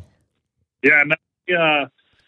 [0.84, 1.04] yeah,
[1.50, 1.86] no, uh,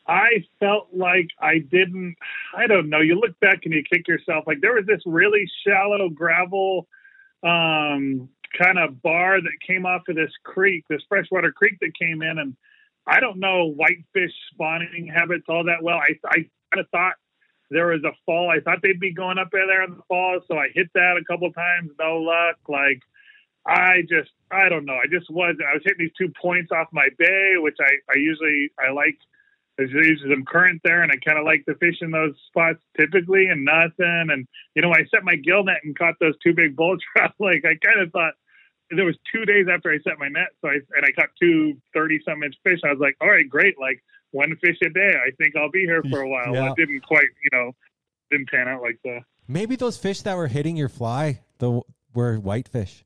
[0.08, 2.16] I felt like I didn't.
[2.58, 3.00] I don't know.
[3.00, 4.46] You look back and you kick yourself.
[4.48, 6.88] Like there was this really shallow gravel
[7.44, 12.22] um, kind of bar that came off of this creek, this freshwater creek that came
[12.22, 12.56] in, and
[13.06, 15.98] I don't know whitefish spawning habits all that well.
[15.98, 16.36] I I
[16.74, 17.14] kind of thought
[17.72, 18.50] there was a fall.
[18.50, 21.26] I thought they'd be going up there in the fall, so I hit that a
[21.26, 21.92] couple times.
[22.00, 22.58] No luck.
[22.68, 23.02] Like
[23.66, 24.96] I just I don't know.
[24.96, 28.18] I just was I was hitting these two points off my bay, which I I
[28.18, 29.18] usually I like.
[29.80, 32.80] There's usually some current there, and I kind of like to fish in those spots
[33.00, 34.28] typically, and nothing.
[34.30, 37.34] And you know, I set my gill net and caught those two big bull trout.
[37.40, 38.34] Like I kind of thought
[38.92, 41.78] there was two days after I set my net, so I and I caught two
[41.94, 42.80] 30 some inch fish.
[42.84, 45.14] I was like, all right, great, like one fish a day.
[45.16, 46.54] I think I'll be here for a while.
[46.54, 46.64] Yeah.
[46.64, 47.72] Well, it didn't quite, you know,
[48.32, 49.22] didn't pan out like that.
[49.48, 51.82] Maybe those fish that were hitting your fly, the
[52.14, 53.06] were whitefish.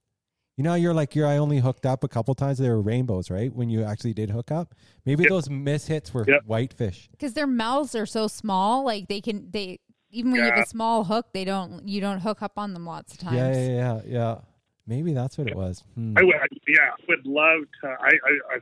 [0.58, 1.26] You know, you're like you're.
[1.28, 2.60] I only hooked up a couple times.
[2.60, 3.52] There were rainbows, right?
[3.54, 5.30] When you actually did hook up, maybe Yep.
[5.30, 6.44] those miss hits were Yep.
[6.46, 7.10] whitefish.
[7.12, 8.86] because their mouths are so small.
[8.86, 9.80] Like they can they
[10.12, 12.86] even when you have a small hook, they don't you don't hook up on them
[12.86, 13.36] lots of times.
[13.36, 14.38] Yeah, yeah, yeah, yeah.
[14.86, 15.84] Maybe that's what it was.
[15.96, 16.16] Hmm.
[16.18, 16.36] I would,
[16.68, 17.88] yeah, would love to.
[17.88, 18.60] I, I, I,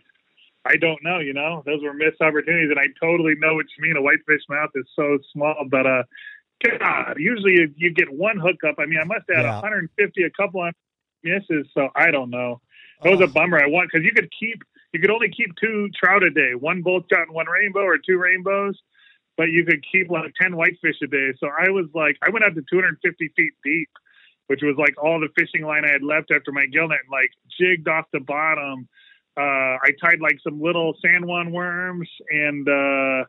[0.73, 1.19] I don't know.
[1.19, 3.97] You know, those were missed opportunities, and I totally know what you mean.
[3.97, 6.03] A whitefish mouth is so small, but uh,
[6.79, 8.75] God, usually you, you get one hookup.
[8.79, 9.55] I mean, I must have had Yeah.
[9.61, 10.71] 150, a couple on
[11.23, 11.67] misses.
[11.73, 12.61] So I don't know.
[13.03, 13.25] That was Oh.
[13.25, 13.61] a bummer.
[13.61, 16.81] I want because you could keep, you could only keep two trout a day, one
[16.81, 18.79] bull trout and one rainbow, or two rainbows.
[19.37, 21.31] But you could keep like ten whitefish a day.
[21.39, 23.89] So I was like, I went out to 250 feet deep
[24.47, 27.09] which was like all the fishing line I had left after my gill net, and
[27.09, 28.89] like jigged off the bottom.
[29.37, 33.23] Uh, I tied like some little San Juan worms and uh,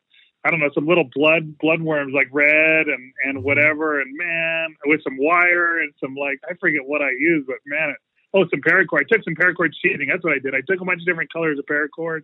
[0.45, 4.75] I don't know some little blood blood worms like red and and whatever, and man
[4.87, 7.97] with some wire and some like I forget what I used, but man, it,
[8.35, 9.01] oh some paracord.
[9.01, 10.09] I took some paracord sheathing.
[10.11, 10.55] That's what I did.
[10.55, 12.23] I took a bunch of different colors of paracord,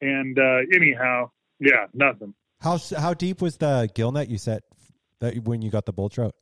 [0.00, 2.34] and uh, anyhow, yeah, nothing.
[2.60, 4.62] How how deep was the gill net you set
[5.20, 6.34] that when you got the bull trout?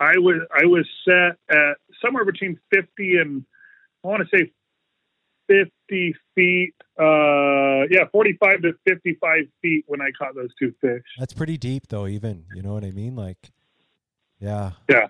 [0.00, 3.44] I was I was set at somewhere between fifty and
[4.04, 4.52] I want to say
[5.48, 6.74] fifty feet.
[6.98, 11.02] Uh, yeah, forty-five to fifty-five feet when I caught those two fish.
[11.18, 12.06] That's pretty deep, though.
[12.06, 13.16] Even you know what I mean?
[13.16, 13.38] Like,
[14.38, 15.08] yeah, Yeah,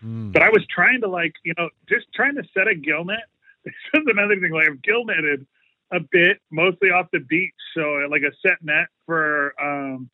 [0.00, 0.30] Hmm.
[0.30, 3.24] but I was trying to like you know just trying to set a gill net.
[3.64, 4.52] This is another thing.
[4.52, 5.46] Like I've gill netted
[5.90, 10.10] a bit, mostly off the beach, so like a set net for um,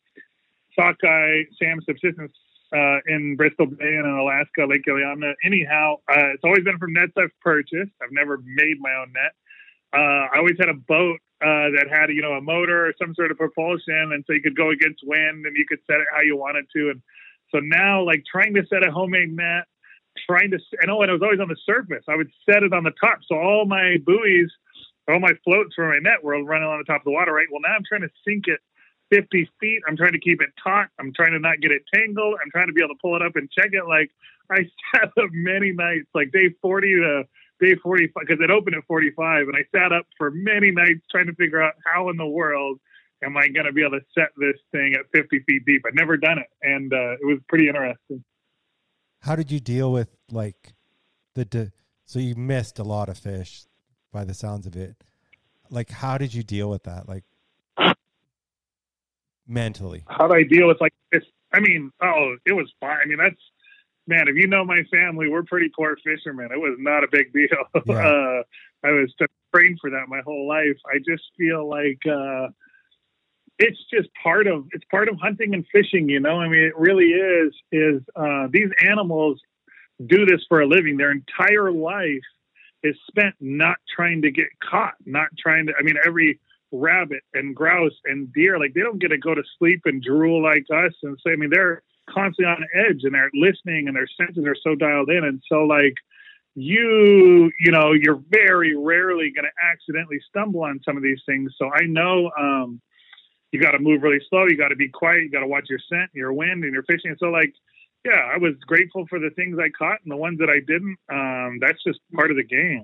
[0.75, 2.31] sockeye, Sam subsistence
[2.73, 5.33] uh, in Bristol Bay and in Alaska, Lake Iliamna.
[5.43, 7.91] Anyhow, uh, it's always been from nets I've purchased.
[8.01, 9.33] I've never made my own net.
[9.93, 13.13] Uh, I always had a boat uh, that had, you know, a motor or some
[13.13, 16.07] sort of propulsion, and so you could go against wind and you could set it
[16.13, 16.91] how you wanted to.
[16.91, 17.01] And
[17.51, 19.65] so now, like trying to set a homemade net,
[20.25, 22.05] trying to, and oh, and it was always on the surface.
[22.07, 24.47] I would set it on the top, so all my buoys,
[25.09, 27.33] all my floats for my net were running on the top of the water.
[27.33, 27.47] Right.
[27.51, 28.61] Well, now I'm trying to sink it
[29.11, 29.81] 50 feet.
[29.87, 30.87] I'm trying to keep it taut.
[30.99, 32.35] I'm trying to not get it tangled.
[32.41, 33.87] I'm trying to be able to pull it up and check it.
[33.87, 34.11] Like
[34.49, 37.23] I sat up many nights, like day 40 to
[37.59, 41.27] day 45, because it opened at 45, and I sat up for many nights trying
[41.27, 42.79] to figure out how in the world
[43.23, 45.83] am I going to be able to set this thing at 50 feet deep.
[45.85, 48.23] I'd never done it, and uh, it was pretty interesting.
[49.19, 50.73] How did you deal with like
[51.35, 51.45] the?
[51.45, 51.71] De-
[52.05, 53.67] so you missed a lot of fish,
[54.11, 54.95] by the sounds of it.
[55.69, 57.07] Like, how did you deal with that?
[57.07, 57.23] Like
[59.47, 60.03] mentally.
[60.07, 61.23] How do I deal with like this?
[61.53, 62.97] I mean, oh, it was fine.
[63.03, 63.41] I mean, that's
[64.07, 64.27] man.
[64.27, 66.49] If you know my family, we're pretty poor fishermen.
[66.51, 67.83] It was not a big deal.
[67.85, 68.07] Yeah.
[68.07, 68.43] uh,
[68.83, 69.13] I was
[69.53, 70.77] trained for that my whole life.
[70.87, 72.47] I just feel like uh,
[73.59, 76.09] it's just part of it's part of hunting and fishing.
[76.09, 77.53] You know, I mean, it really is.
[77.71, 79.39] Is uh, these animals
[80.05, 80.97] do this for a living?
[80.97, 82.23] Their entire life
[82.83, 85.73] is spent not trying to get caught, not trying to.
[85.77, 86.39] I mean, every
[86.71, 90.41] rabbit and grouse and deer, like they don't get to go to sleep and drool
[90.41, 90.93] like us.
[91.03, 94.55] And so, I mean, they're constantly on edge and they're listening and their senses are
[94.63, 95.23] so dialed in.
[95.23, 95.95] And so, like,
[96.55, 101.53] you, you know, you're very rarely going to accidentally stumble on some of these things.
[101.57, 102.81] So I know, um,
[103.51, 104.45] you got to move really slow.
[104.45, 105.23] You got to be quiet.
[105.23, 107.15] You got to watch your scent, your wind, and your fishing.
[107.19, 107.53] So, like,
[108.05, 110.97] yeah, I was grateful for the things I caught and the ones that I didn't.
[111.11, 112.83] Um, that's just part of the game.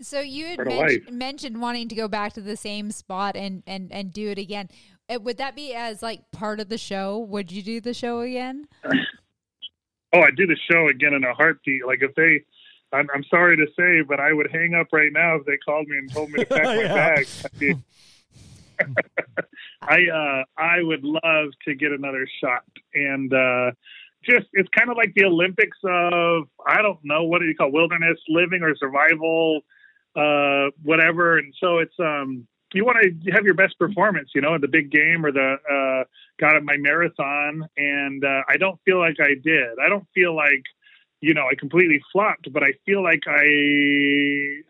[0.00, 3.92] So you had men- mentioned wanting to go back to the same spot and and
[3.92, 4.68] and do it again.
[5.08, 7.18] Uh, Would that be as like part of the show?
[7.18, 8.66] Would you do the show again?
[8.84, 11.86] Oh, I'd do the show again in a heartbeat.
[11.86, 12.44] Like if they,
[12.92, 15.88] I'm, I'm sorry to say, but I would hang up right now if they called
[15.88, 17.26] me and told me to pack my bag.
[19.82, 23.70] I uh, I would love to get another shot, and uh,
[24.24, 27.70] just it's kind of like the Olympics of I don't know what do you call
[27.70, 29.60] wilderness living or survival,
[30.16, 31.38] uh, whatever.
[31.38, 34.68] And so it's um, you want to have your best performance, you know, in the
[34.68, 36.04] big game or the uh,
[36.40, 39.78] got at my marathon, and uh, I don't feel like I did.
[39.84, 40.64] I don't feel like
[41.24, 43.44] you know, I completely flopped, but I feel like I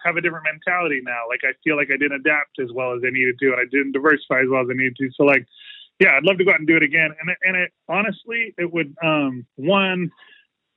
[0.07, 1.23] have a different mentality now.
[1.29, 3.65] Like I feel like I didn't adapt as well as I needed to, and I
[3.73, 5.11] didn't diversify as well as I needed to.
[5.17, 5.45] So like,
[5.99, 7.11] yeah, I'd love to go out and do it again.
[7.21, 10.13] And and it honestly, it would um one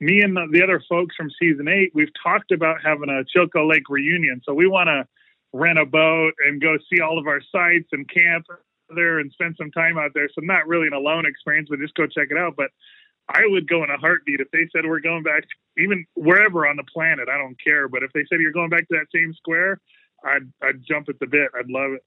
[0.00, 3.68] me and the, the other folks from season eight, we've talked about having a Chilko
[3.68, 4.40] Lake reunion.
[4.44, 5.06] So we want to
[5.52, 8.46] rent a boat and go see all of our sites and camp
[8.94, 10.28] there and spend some time out there.
[10.34, 12.54] So not really an alone experience, but just go check it out.
[12.56, 12.70] But
[13.28, 15.42] I would go in a heartbeat if they said we're going back,
[15.76, 17.28] even wherever on the planet.
[17.28, 17.88] I don't care.
[17.88, 19.80] But if they said you're going back to that same square,
[20.24, 21.50] I'd I'd jump at the bit.
[21.58, 22.04] I'd love it.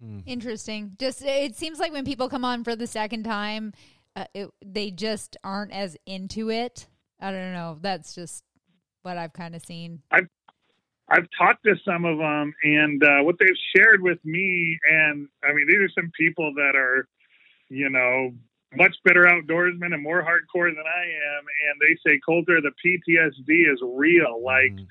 [0.00, 0.20] Hmm.
[0.26, 0.92] Interesting.
[0.98, 3.72] Just it seems like when people come on for the second time,
[4.14, 6.86] uh, it, they just aren't as into it.
[7.20, 7.78] I don't know.
[7.80, 8.44] That's just
[9.02, 10.02] what I've kind of seen.
[10.10, 10.28] I've
[11.10, 15.54] I've talked to some of them, and uh, what they've shared with me, and I
[15.54, 17.08] mean, these are some people that are,
[17.70, 18.32] you know,
[18.76, 21.44] much better outdoorsmen and more hardcore than I am.
[21.70, 24.42] And they say, Colter, the PTSD is real.
[24.44, 24.86] Like, mm.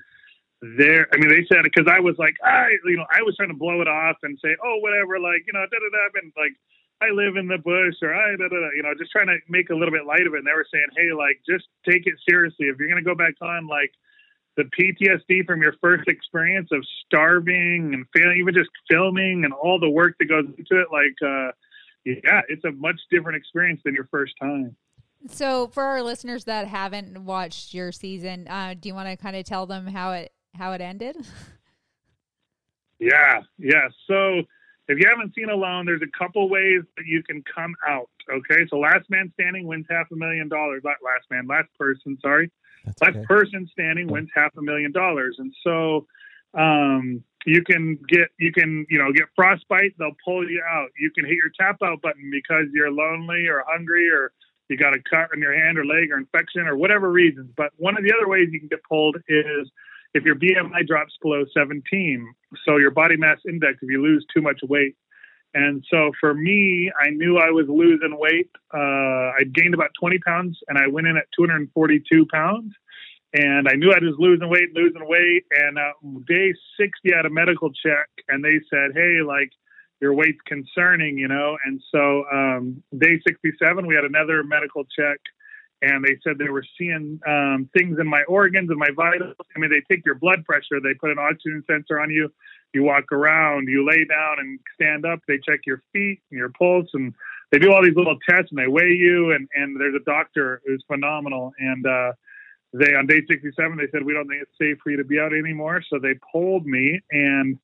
[0.76, 3.50] there, I mean, they said, because I was like, I, you know, I was trying
[3.50, 6.04] to blow it off and say, oh, whatever, like, you know, da da da.
[6.06, 6.56] I've like,
[7.00, 9.38] I live in the bush or I, da, da, da, you know, just trying to
[9.48, 10.38] make a little bit light of it.
[10.38, 12.66] And they were saying, hey, like, just take it seriously.
[12.66, 13.92] If you're going to go back on, like,
[14.56, 19.78] the PTSD from your first experience of starving and failing, even just filming and all
[19.78, 21.52] the work that goes into it, like, uh,
[22.04, 24.74] yeah, it's a much different experience than your first time.
[25.28, 29.36] So, for our listeners that haven't watched your season, uh, do you want to kind
[29.36, 31.16] of tell them how it how it ended?
[33.00, 33.88] Yeah, yeah.
[34.08, 34.42] So,
[34.88, 38.08] if you haven't seen Alone, there's a couple ways that you can come out.
[38.30, 40.82] Okay, so last man standing wins half a million dollars.
[40.84, 42.18] Not last man, last person.
[42.20, 42.50] Sorry,
[42.84, 43.26] That's last okay.
[43.26, 45.36] person standing wins half a million dollars.
[45.38, 46.06] And so,
[46.54, 51.10] um, you can get you can you know get frostbite they'll pull you out you
[51.14, 54.32] can hit your tap out button because you're lonely or hungry or
[54.68, 57.70] you got a cut on your hand or leg or infection or whatever reasons but
[57.76, 59.70] one of the other ways you can get pulled is
[60.14, 64.42] if your bmi drops below 17 so your body mass index if you lose too
[64.42, 64.96] much weight
[65.54, 70.18] and so for me i knew i was losing weight uh, i gained about 20
[70.20, 72.72] pounds and i went in at 242 pounds
[73.34, 75.44] and I knew I was losing weight, losing weight.
[75.50, 75.92] And uh,
[76.26, 79.50] day 60, I had a medical check, and they said, "Hey, like
[80.00, 81.58] your weight's concerning," you know.
[81.64, 85.18] And so um, day 67, we had another medical check,
[85.82, 89.36] and they said they were seeing um, things in my organs and my vitals.
[89.54, 92.32] I mean, they take your blood pressure, they put an oxygen sensor on you.
[92.74, 95.20] You walk around, you lay down and stand up.
[95.26, 97.14] They check your feet and your pulse, and
[97.50, 99.32] they do all these little tests, and they weigh you.
[99.32, 102.12] And and there's a doctor who's phenomenal, and uh,
[102.72, 105.18] they on day 67 they said we don't think it's safe for you to be
[105.18, 107.58] out anymore so they pulled me and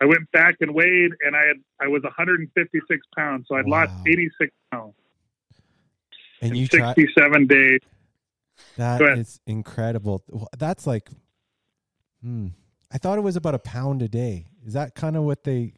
[0.00, 3.82] i went back and weighed and i had i was 156 pounds so i'd wow.
[3.82, 4.94] lost 86 pounds
[6.42, 7.48] and you 67 tried...
[7.48, 7.80] days
[8.76, 10.22] that is incredible
[10.58, 11.10] that's like
[12.22, 12.48] hmm
[12.90, 15.74] i thought it was about a pound a day is that kind of what they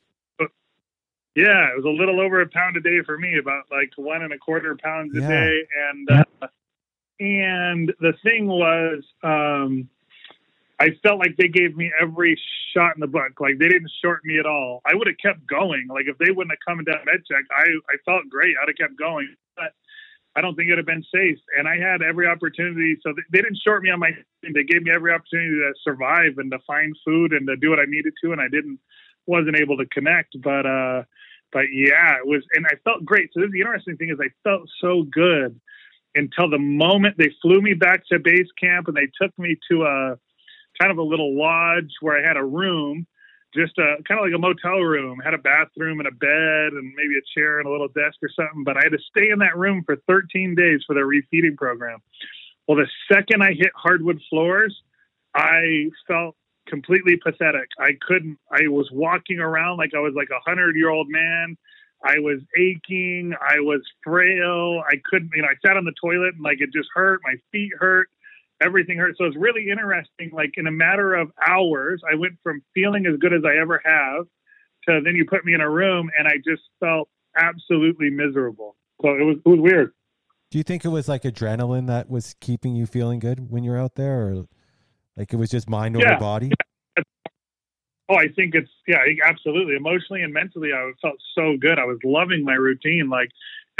[1.38, 4.22] yeah, it was a little over a pound a day for me, about like one
[4.22, 5.28] and a quarter pounds a yeah.
[5.28, 6.46] day, and uh,
[7.20, 9.88] and the thing was, um,
[10.80, 12.36] I felt like they gave me every
[12.74, 13.38] shot in the book.
[13.38, 14.82] Like they didn't short me at all.
[14.84, 15.86] I would have kept going.
[15.88, 18.56] Like if they wouldn't have come and done med check, I, I felt great.
[18.60, 19.32] I'd have kept going.
[19.54, 19.74] But
[20.38, 21.38] I don't think it'd have been safe.
[21.58, 22.96] And I had every opportunity.
[23.02, 24.10] So they, didn't short me on my.
[24.42, 27.80] They gave me every opportunity to survive and to find food and to do what
[27.80, 28.30] I needed to.
[28.30, 28.78] And I didn't,
[29.26, 30.40] wasn't able to connect.
[30.40, 31.02] But, uh,
[31.52, 33.30] but yeah, it was, and I felt great.
[33.34, 35.60] So this, the interesting thing is I felt so good
[36.14, 39.82] until the moment they flew me back to base camp and they took me to
[39.82, 40.18] a
[40.80, 43.06] kind of a little lodge where I had a room,
[43.54, 46.92] just a kind of like a motel room, had a bathroom and a bed and
[46.94, 48.64] maybe a chair and a little desk or something.
[48.64, 52.00] But I had to stay in that room for 13 days for their refeeding program.
[52.66, 54.76] Well, the second I hit hardwood floors,
[55.34, 57.68] I felt completely pathetic.
[57.78, 61.56] I couldn't, I was walking around like I was like a hundred year old man.
[62.04, 63.34] I was aching.
[63.40, 64.82] I was frail.
[64.86, 67.20] I couldn't, you know, I sat on the toilet and like it just hurt.
[67.24, 68.08] My feet hurt.
[68.60, 69.16] Everything hurt.
[69.16, 70.30] So it's really interesting.
[70.32, 73.80] Like in a matter of hours, I went from feeling as good as I ever
[73.84, 74.26] have
[74.86, 78.76] to then you put me in a room and I just felt absolutely miserable.
[79.02, 79.92] So it was, it was weird.
[80.50, 83.78] Do you think it was like adrenaline that was keeping you feeling good when you're
[83.78, 84.46] out there, or
[85.16, 86.18] like it was just mind over Yeah.
[86.18, 86.52] body?
[88.08, 89.76] Oh, I think it's yeah, absolutely.
[89.76, 91.78] Emotionally and mentally, I felt so good.
[91.78, 93.10] I was loving my routine.
[93.10, 93.28] Like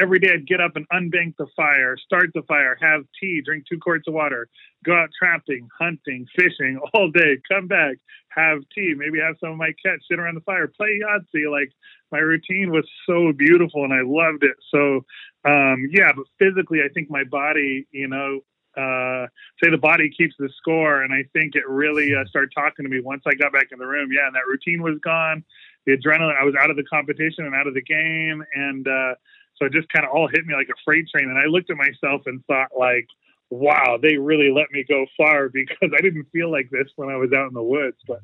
[0.01, 3.65] every day, I'd get up and unbank the fire, start the fire, have tea, drink
[3.69, 4.49] two quarts of water,
[4.85, 7.97] go out trapping, hunting, fishing all day, come back,
[8.29, 11.51] have tea, maybe have some of my cats sit around the fire, play Yahtzee.
[11.51, 11.73] Like
[12.13, 14.57] my routine was so beautiful, and I loved it.
[14.71, 15.05] So,
[15.45, 18.41] um, yeah, but physically, I think my body, you know,
[18.77, 19.27] uh,
[19.63, 21.03] say the body keeps the score.
[21.03, 23.79] And I think it really uh, started talking to me once I got back in
[23.79, 24.11] the room.
[24.13, 25.45] Yeah, and that routine was gone.
[25.87, 28.45] The adrenaline, I was out of the competition and out of the game.
[28.55, 29.15] And uh,
[29.59, 31.29] so it just kind of all hit me like a freight train.
[31.29, 33.07] And I looked at myself and thought, like,
[33.51, 37.17] wow, they really let me go far because I didn't feel like this when I
[37.17, 37.97] was out in the woods.
[38.07, 38.21] But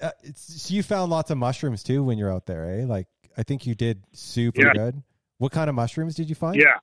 [0.00, 2.84] Uh, it's, so you found lots of mushrooms too when you're out there, eh?
[2.86, 4.72] Like I think you did super Yeah.
[4.72, 5.02] good.
[5.38, 6.56] What kind of mushrooms did you find?
[6.56, 6.78] yeah.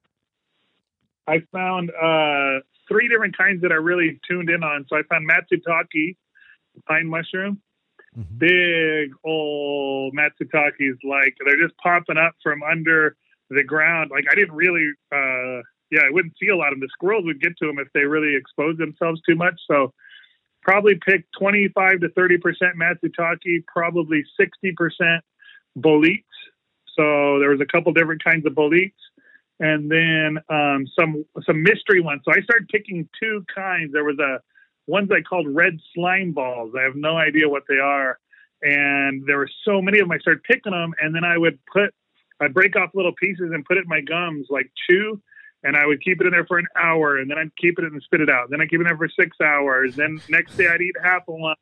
[1.27, 4.85] I found uh, three different kinds that I really tuned in on.
[4.89, 6.17] So I found Matsutake,
[6.87, 7.61] pine mushroom.
[8.17, 8.39] Mhm.
[8.39, 10.97] big old Matsutakis.
[11.03, 13.15] Like they're just popping up from under
[13.55, 14.11] the ground.
[14.11, 15.61] Like I didn't really, uh,
[15.91, 16.81] yeah, I wouldn't see a lot of them.
[16.81, 19.59] The squirrels would get to them if they really exposed themselves too much.
[19.69, 19.93] So
[20.61, 25.23] probably pick 25 to 30 percent Matsutake, probably 60 percent
[25.75, 26.23] boletes.
[26.97, 28.99] So there was a couple different kinds of boletes.
[29.59, 32.21] And then um, some some mystery ones.
[32.25, 33.93] So I started picking two kinds.
[33.93, 34.39] There was a
[34.87, 36.73] ones I called red slime balls.
[36.77, 38.17] I have no idea what they are.
[38.63, 40.11] And there were so many of them.
[40.11, 41.93] I started picking them, and then I would put,
[42.41, 45.21] I'd break off little pieces and put it in my gums, like chew,
[45.63, 47.85] and I would keep it in there for an hour, and then I'd keep it
[47.85, 48.49] and spit it out.
[48.49, 49.95] Then I'd keep it in there for six hours.
[49.95, 51.55] Then next day I'd eat half of one.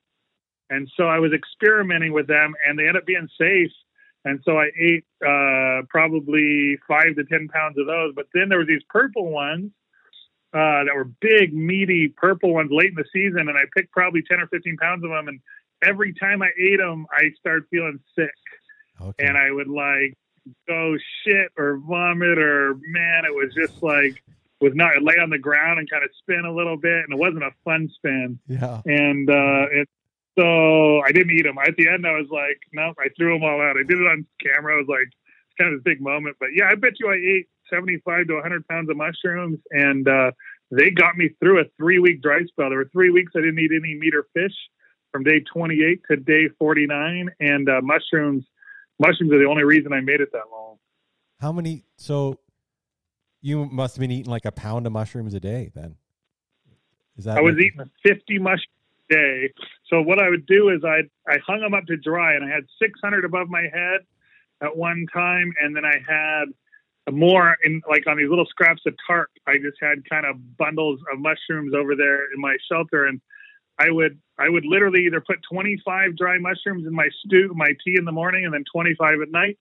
[0.69, 3.71] And so I was experimenting with them, and they ended up being safe.
[4.25, 8.13] And so I ate uh, probably five to ten pounds of those.
[8.15, 9.71] But then there were these purple ones
[10.53, 14.21] uh, that were big, meaty purple ones late in the season, and I picked probably
[14.21, 15.27] ten or fifteen pounds of them.
[15.27, 15.39] And
[15.83, 18.29] every time I ate them, I started feeling sick,
[19.01, 19.25] Okay.
[19.25, 20.17] and I would like
[20.67, 24.21] go shit or vomit or man, it was just like
[24.61, 27.17] was not lay on the ground and kind of spin a little bit, and it
[27.17, 28.39] wasn't a fun spin.
[28.47, 28.81] yeah.
[28.85, 29.89] And uh, it,
[30.37, 31.57] so I didn't eat them.
[31.57, 33.77] At the end, I was like, nope, I threw them all out.
[33.77, 34.75] I did it on camera.
[34.75, 36.37] I was like, it's kind of a big moment.
[36.39, 40.31] But yeah, I bet you I ate 75 to 100 pounds of mushrooms, and uh,
[40.71, 42.69] they got me through a three week dry spell.
[42.69, 44.55] There were three weeks I didn't eat any meat or fish
[45.11, 48.45] from day 28 to day 49, and uh, mushrooms.
[48.99, 50.77] Mushrooms are the only reason I made it that long.
[51.39, 51.85] How many?
[51.95, 52.39] So
[53.41, 55.95] you must have been eating like a pound of mushrooms a day then.
[57.17, 57.37] Is that?
[57.37, 58.67] I was eating 50 mushrooms
[59.09, 59.53] a day.
[59.89, 62.49] So what I would do is I I hung them up to dry, and I
[62.53, 64.01] had 600 above my head
[64.61, 66.45] at one time, and then I had
[67.13, 69.29] more in like on these little scraps of tarp.
[69.47, 73.21] I just had kind of bundles of mushrooms over there in my shelter, and
[73.77, 77.95] I would I would literally either put 25 dry mushrooms in my stew, my tea
[77.97, 79.57] in the morning, and then 25 at night.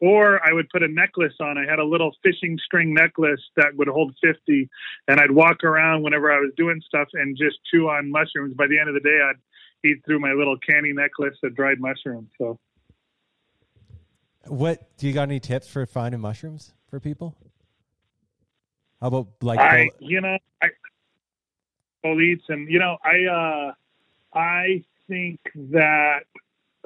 [0.00, 1.58] Or I would put a necklace on.
[1.58, 4.68] I had a little fishing string necklace that would hold 50,
[5.06, 8.54] and I'd walk around whenever I was doing stuff and just chew on mushrooms.
[8.54, 11.80] By the end of the day, I'd eat through my little candy necklace of dried
[11.80, 12.30] mushrooms.
[12.38, 12.58] So
[14.46, 17.36] What do you got any tips for finding mushrooms for people?
[19.00, 20.68] How about like I, you know, I
[22.04, 23.72] boletes, and you know, I, uh,
[24.34, 26.20] I think that,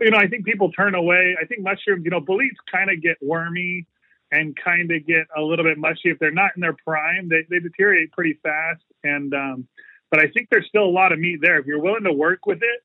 [0.01, 1.37] you know, I think people turn away.
[1.41, 3.87] I think mushrooms, you know, boletes kind of get wormy
[4.33, 7.29] and kind of get a little bit mushy if they're not in their prime.
[7.29, 9.69] They they deteriorate pretty fast, and um,
[10.11, 12.47] but I think there's still a lot of meat there if you're willing to work
[12.47, 12.83] with it.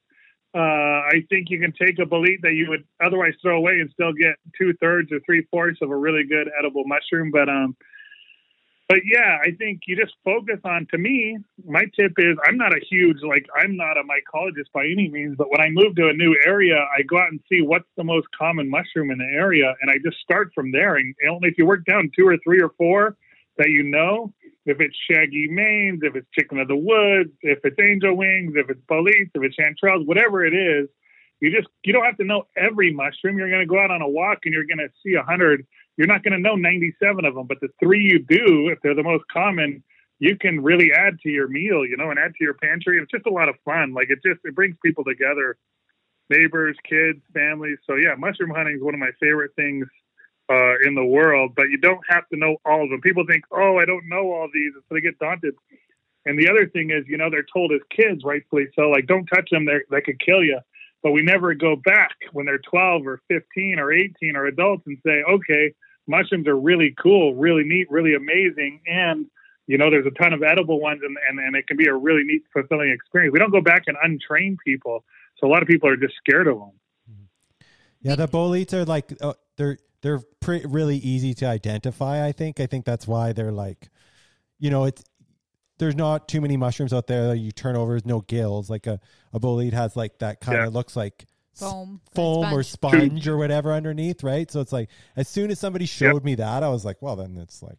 [0.53, 0.59] Uh,
[1.07, 4.11] I think you can take a bolete that you would otherwise throw away and still
[4.11, 7.31] get two thirds or three fourths of a really good edible mushroom.
[7.31, 7.75] But um,
[8.91, 10.85] but yeah, I think you just focus on.
[10.91, 14.83] To me, my tip is I'm not a huge like I'm not a mycologist by
[14.83, 17.61] any means, but when I move to a new area, I go out and see
[17.61, 20.97] what's the most common mushroom in the area, and I just start from there.
[20.97, 23.15] And only if you work down two or three or four
[23.57, 24.33] that you know,
[24.65, 28.69] if it's shaggy manes, if it's chicken of the woods, if it's angel wings, if
[28.69, 30.89] it's boletes, if it's chanterelles, whatever it is,
[31.39, 33.37] you just you don't have to know every mushroom.
[33.37, 35.65] You're going to go out on a walk and you're going to see a hundred.
[36.01, 38.95] You're not going to know 97 of them, but the three you do, if they're
[38.95, 39.83] the most common,
[40.17, 42.99] you can really add to your meal, you know, and add to your pantry.
[42.99, 43.93] It's just a lot of fun.
[43.93, 45.57] Like it just it brings people together,
[46.27, 47.77] neighbors, kids, families.
[47.85, 49.85] So yeah, mushroom hunting is one of my favorite things
[50.49, 51.51] uh, in the world.
[51.55, 53.01] But you don't have to know all of them.
[53.01, 55.53] People think, oh, I don't know all these, so they get daunted.
[56.25, 59.27] And the other thing is, you know, they're told as kids, rightfully so, like don't
[59.27, 60.61] touch them; they they could kill you.
[61.03, 64.97] But we never go back when they're 12 or 15 or 18 or adults and
[65.05, 65.73] say, okay,
[66.07, 69.25] mushrooms are really cool, really neat, really amazing, and
[69.67, 71.93] you know, there's a ton of edible ones, and, and and it can be a
[71.93, 73.31] really neat, fulfilling experience.
[73.31, 75.05] We don't go back and untrain people,
[75.39, 76.71] so a lot of people are just scared of them.
[78.01, 82.25] Yeah, the boletes are like uh, they're they're pretty really easy to identify.
[82.25, 82.59] I think.
[82.59, 83.89] I think that's why they're like,
[84.59, 85.03] you know, it's
[85.77, 88.69] there's not too many mushrooms out there that you turn over with no gills.
[88.69, 88.99] Like a
[89.31, 90.69] a bolete has like that kind of Yeah.
[90.69, 92.01] looks like s- Foam.
[92.13, 92.95] foam or sponge.
[92.95, 94.49] sponge or whatever underneath, right?
[94.51, 97.37] So it's like as soon as somebody showed me that, I was like, well, then
[97.37, 97.77] it's like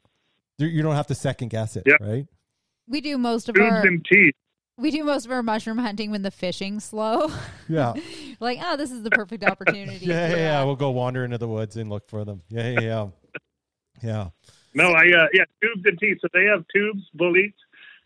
[0.59, 1.97] you- you don't have to second guess it, Yep.
[2.01, 2.27] right?
[2.89, 4.35] We do most of Tubes our and teeth.
[4.77, 7.31] we do most of our mushroom hunting when the fishing's slow.
[7.69, 7.95] Yeah,
[8.41, 10.07] like, oh, this is the perfect opportunity.
[10.07, 10.65] yeah, yeah, yeah.
[10.65, 12.43] We'll go wander into the woods and look for them.
[12.49, 13.09] Yeah, yeah, yeah.
[14.03, 14.29] yeah.
[14.75, 16.19] No, I uh, yeah, tubes and teeth.
[16.21, 17.59] So they have tubes, boletes,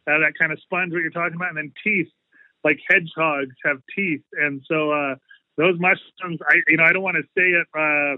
[0.07, 2.09] uh, that kind of sponge what you're talking about, and then teeth,
[2.65, 5.15] like hedgehogs have teeth, and so uh,
[5.57, 6.41] those mushrooms.
[6.49, 8.17] I you know I don't want to say it uh,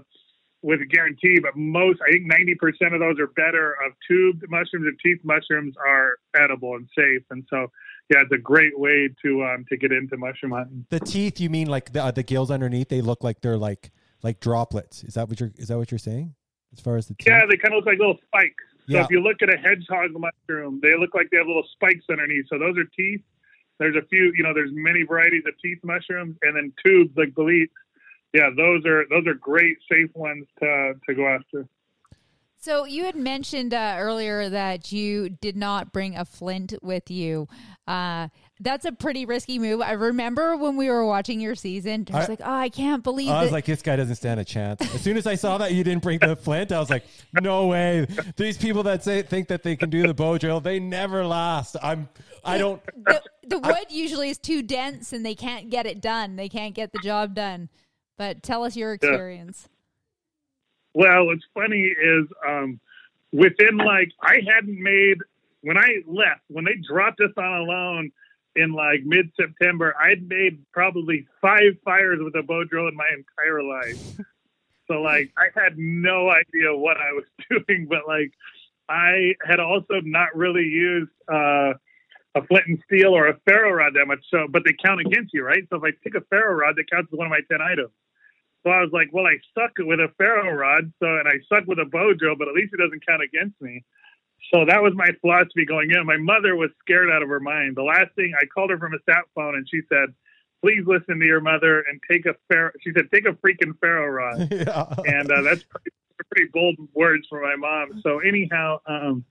[0.61, 4.43] with a guarantee, but most I think ninety percent of those are better of tubed
[4.49, 7.67] mushrooms and teeth mushrooms are edible and safe, and so
[8.09, 10.85] yeah, it's a great way to um, to get into mushroom hunting.
[10.89, 12.89] The teeth, you mean like the uh, the gills underneath?
[12.89, 13.91] They look like they're like
[14.23, 15.03] like droplets.
[15.03, 16.33] Is that what you're is that what you're saying?
[16.73, 17.27] As far as the teeth?
[17.27, 18.63] Yeah, they kind of look like little spikes.
[18.89, 19.03] So Yeah.
[19.03, 22.45] if you look at a hedgehog mushroom, they look like they have little spikes underneath.
[22.47, 23.21] So those are teeth.
[23.79, 27.33] There's a few, you know, there's many varieties of teeth mushrooms, and then tubes like
[27.33, 27.73] boletes.
[28.33, 31.67] Yeah, those are those are great, safe ones to to go after.
[32.61, 37.47] So you had mentioned uh, earlier that you did not bring a flint with you.
[37.87, 38.27] Uh,
[38.61, 39.81] that's a pretty risky move.
[39.81, 43.29] I remember when we were watching your season, I was like, "Oh, I can't believe
[43.29, 44.81] I was that." like, this guy doesn't stand a chance.
[44.93, 47.05] As soon as I saw that you didn't bring the flint, I was like,
[47.41, 48.05] no way.
[48.35, 51.77] These people that say think that they can do the bow drill, they never last.
[51.81, 52.09] I'm.
[52.43, 52.81] I don't.
[53.05, 56.35] the, the wood usually is too dense and they can't get it done.
[56.35, 57.69] They can't get the job done.
[58.17, 59.69] But tell us your experience.
[60.93, 62.79] Well, what's funny is um,
[63.31, 65.17] within like I hadn't made
[65.61, 68.11] when I left when they dropped us on Alone
[68.59, 69.95] in like mid September.
[69.99, 74.19] I'd made probably five fires with a bow drill in my entire life.
[74.87, 78.31] so like I had no idea what I was doing, but like
[78.89, 81.73] I had also not really used uh,
[82.35, 84.23] a flint and steel or a ferro rod that much.
[84.29, 85.63] So, but they count against you, right?
[85.69, 87.93] So if I pick a ferro rod, that counts as one of my ten items.
[88.63, 91.65] So I was like, well, I suck with a ferro rod, so and I suck
[91.65, 93.85] with a bow drill, but at least it doesn't count against me.
[94.53, 96.05] So that was my philosophy going in.
[96.05, 97.75] My mother was scared out of her mind.
[97.75, 100.13] The last thing I called her from a sat phone, and she said,
[100.61, 104.07] "Please listen to your mother and take a ferro." She said, "Take a freaking ferro
[104.07, 104.85] rod." Yeah.
[105.05, 105.91] and uh, that's pretty,
[106.33, 108.01] pretty bold words for my mom.
[108.01, 109.25] So anyhow, um,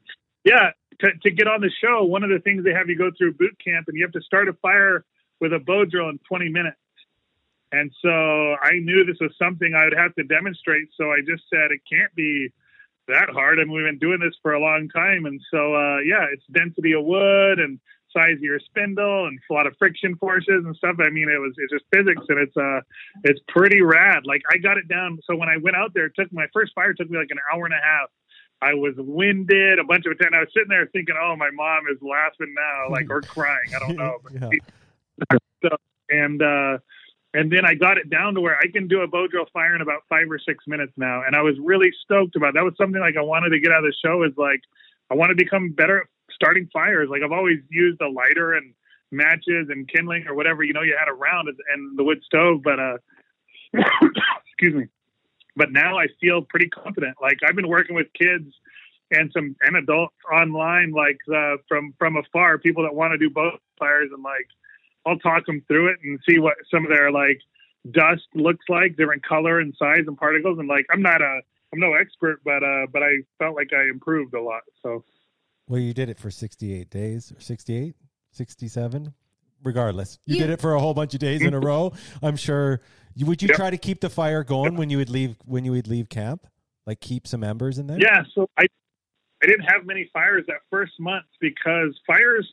[0.44, 3.10] yeah, to, to get on the show, one of the things they have you go
[3.16, 5.04] through boot camp, and you have to start a fire
[5.40, 6.76] with a bow drill in 20 minutes.
[7.70, 10.88] And so I knew this was something I would have to demonstrate.
[10.96, 12.48] So I just said it can't be
[13.08, 13.58] that hard.
[13.58, 16.44] I mean, we've been doing this for a long time, and so uh, yeah, it's
[16.52, 17.80] density of wood and
[18.12, 20.96] size of your spindle and a lot of friction forces and stuff.
[21.00, 22.80] I mean, it was it's just physics, and it's uh
[23.24, 24.24] it's pretty rad.
[24.24, 25.18] Like I got it down.
[25.24, 27.38] So when I went out there, it took my first fire took me like an
[27.52, 28.08] hour and a half.
[28.60, 31.84] I was winded, a bunch of and I was sitting there thinking, oh, my mom
[31.92, 33.70] is laughing now, like or crying.
[33.74, 34.18] I don't know.
[34.22, 35.38] But Yeah.
[35.62, 35.76] so,
[36.10, 36.78] and uh,
[37.34, 39.74] and then I got it down to where I can do a bow drill fire
[39.74, 42.50] in about five or six minutes now, and I was really stoked about.
[42.50, 42.54] It.
[42.54, 44.22] That was something like I wanted to get out of the show.
[44.22, 44.60] Is like
[45.10, 47.08] I want to become better at starting fires.
[47.10, 48.72] Like I've always used a lighter and
[49.10, 52.78] matches and kindling or whatever you know you had around and the wood stove, but
[52.78, 52.96] uh,
[54.46, 54.86] excuse me.
[55.56, 57.16] But now I feel pretty confident.
[57.20, 58.54] Like I've been working with kids
[59.10, 63.28] and some and adults online, like uh, from from afar, people that want to do
[63.28, 64.46] both fires, and like
[65.08, 67.40] I'll talk them through it and see what some of their like
[67.90, 70.58] dust looks like, different color and size and particles.
[70.58, 71.40] And like I'm not a
[71.72, 74.62] I'm no expert, but uh, but I felt like I improved a lot.
[74.82, 75.04] So
[75.68, 77.94] Well, you did it for 68 days or 68,
[78.32, 79.12] 67.
[79.64, 81.92] Regardless, you You- did it for a whole bunch of days in a row.
[82.22, 82.80] I'm sure.
[83.14, 83.56] You, would you Yep.
[83.56, 86.46] try to keep the fire going when you would leave when you would leave camp?
[86.86, 87.98] Like keep some embers in there?
[88.00, 88.66] yeah, so I
[89.42, 92.50] I didn't have many fires that first month because fires.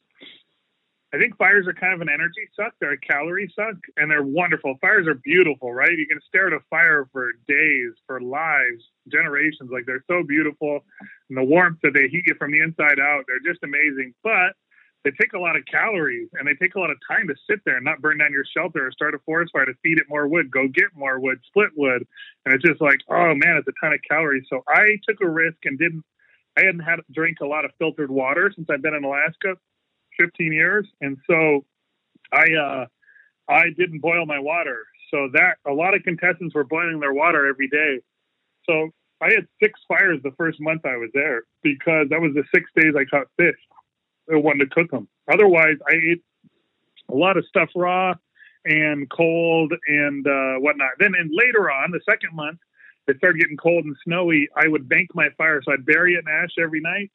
[1.16, 2.74] I think fires are kind of an energy suck.
[2.82, 4.76] They're a calorie suck, and they're wonderful.
[4.82, 5.98] Fires are beautiful, right?
[5.98, 9.70] You can stare at a fire for days, for lives, generations.
[9.72, 10.84] Like they're so beautiful,
[11.30, 14.14] and the warmth that they heat you from the inside out, they're just amazing.
[14.24, 14.60] But
[15.06, 17.60] they take a lot of calories, and they take a lot of time to sit
[17.64, 20.10] there and not burn down your shelter or start a forest fire to feed it
[20.10, 22.06] more wood, go get more wood, split wood,
[22.44, 24.44] and it's just like, oh man, it's a ton of calories.
[24.50, 26.04] So I took a risk and didn't.
[26.58, 29.56] I hadn't had drink a lot of filtered water since I've been in Alaska,
[30.20, 31.66] 15 years, and so
[32.32, 32.86] I uh,
[33.50, 34.86] I didn't boil my water.
[35.12, 38.00] So that a lot of contestants were boiling their water every day.
[38.68, 38.90] So
[39.22, 42.70] I had six fires the first month I was there because that was the six
[42.76, 43.56] days I caught fish.
[44.32, 45.08] I wanted to cook them.
[45.32, 46.24] Otherwise, I ate
[47.10, 48.16] a lot of stuff raw
[48.66, 50.92] and cold and uh, whatnot.
[51.00, 52.60] Then, and later on, the second month,
[53.08, 54.50] it started getting cold and snowy.
[54.56, 57.12] I would bank my fire, so I'd bury it in ash every night,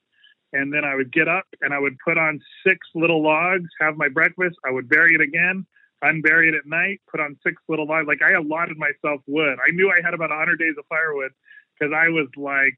[0.52, 3.96] and then I would get up and I would put on six little logs, have
[3.96, 4.56] my breakfast.
[4.66, 5.66] I would bury it again,
[6.02, 8.06] unbury it at night, put on six little logs.
[8.08, 9.58] Like I allotted myself wood.
[9.64, 11.32] I knew I had about 100 days of firewood
[11.78, 12.76] because I was like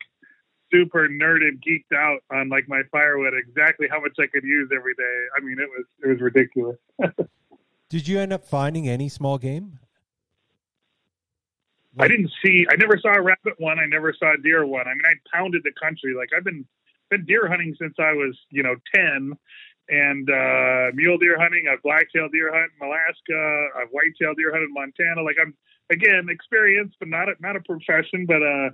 [0.72, 4.94] super nerded, geeked out on like my firewood, exactly how much I could use every
[4.94, 5.26] day.
[5.36, 6.76] I mean, it was it was ridiculous.
[7.88, 9.78] Did you end up finding any small game?
[11.98, 12.66] I didn't see.
[12.70, 13.78] I never saw a rabbit one.
[13.78, 14.88] I never saw a deer one.
[14.88, 16.14] I mean, I pounded the country.
[16.16, 16.64] Like I've been
[17.12, 19.32] been deer hunting since I was, you know, ten,
[19.88, 21.66] and uh, mule deer hunting.
[21.70, 23.68] I've blacktail deer hunt in Alaska.
[23.76, 25.22] I've whitetail deer hunted in Montana.
[25.22, 25.54] Like I'm
[25.90, 28.24] again experienced, but not a, not a profession.
[28.26, 28.70] But uh,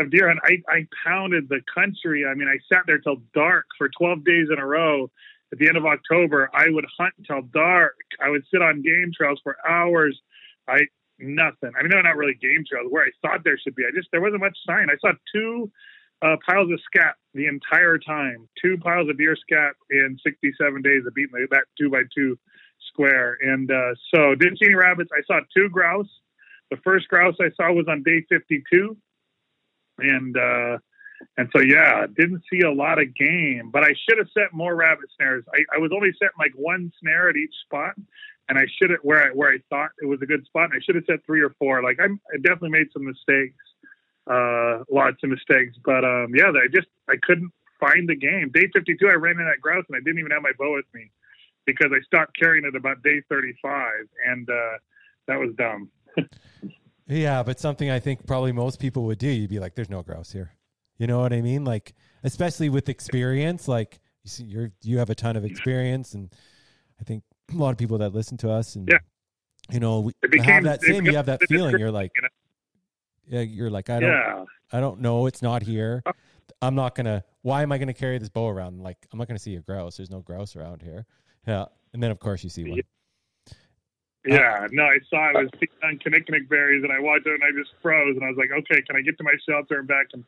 [0.00, 2.24] of deer hunt, I, I pounded the country.
[2.24, 5.10] I mean, I sat there till dark for 12 days in a row.
[5.52, 7.96] At the end of October, I would hunt till dark.
[8.24, 10.18] I would sit on game trails for hours.
[10.66, 10.86] I
[11.18, 11.72] nothing.
[11.78, 13.84] I mean, they're not really game trails where I thought there should be.
[13.84, 14.88] I just there wasn't much sign.
[14.88, 15.70] I saw two
[16.22, 18.48] uh, piles of scat the entire time.
[18.60, 22.38] Two piles of deer scat in 67 days of beating that two by two
[22.88, 23.38] square.
[23.40, 25.10] And uh, so didn't see any rabbits.
[25.12, 26.08] I saw two grouse.
[26.70, 28.96] The first grouse I saw was on day 52,
[29.98, 30.78] and uh,
[31.36, 33.70] and so yeah, didn't see a lot of game.
[33.70, 35.44] But I should have set more rabbit snares.
[35.54, 37.94] I, I was only setting like one snare at each spot,
[38.48, 40.70] and I should have where I where I thought it was a good spot.
[40.70, 41.82] And I should have set three or four.
[41.82, 43.64] Like I'm, I definitely made some mistakes,
[44.30, 45.76] uh, lots of mistakes.
[45.84, 48.50] But um, yeah, I just I couldn't find the game.
[48.52, 50.86] Day 52, I ran in that grouse, and I didn't even have my bow with
[50.94, 51.10] me
[51.66, 53.92] because I stopped carrying it about day 35,
[54.26, 54.78] and uh,
[55.28, 55.90] that was dumb.
[57.06, 59.28] yeah, but something I think probably most people would do.
[59.28, 60.52] You'd be like, "There's no grouse here."
[60.98, 61.64] You know what I mean?
[61.64, 66.32] Like, especially with experience, like you see, you're you have a ton of experience, and
[67.00, 68.98] I think a lot of people that listen to us and yeah.
[69.70, 72.28] you know we became, have that same you have that feeling you're like yeah
[73.28, 74.44] you're like i don't yeah.
[74.72, 76.12] i don't know it's not here uh,
[76.60, 79.38] i'm not gonna why am i gonna carry this bow around like i'm not gonna
[79.38, 81.06] see a grouse there's no grouse around here
[81.46, 82.80] yeah and then of course you see one
[84.24, 85.50] yeah, no, I saw it was
[85.82, 88.54] on kinnikinick berries, and I watched it, and I just froze, and I was like,
[88.54, 90.14] okay, can I get to my shelter and back?
[90.14, 90.22] And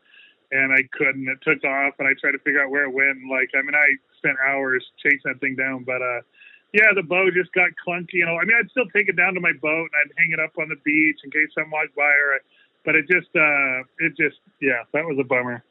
[0.51, 1.27] and I couldn't.
[1.29, 3.23] It took off, and I tried to figure out where it went.
[3.31, 6.27] Like, I mean, I spent hours chasing that thing down, but uh,
[6.75, 8.19] yeah, the bow just got clunky.
[8.19, 10.35] You know, I mean, I'd still take it down to my boat and I'd hang
[10.35, 12.43] it up on the beach in case someone walked by, or
[12.85, 15.65] but it just, uh, it just, yeah, that was a bummer.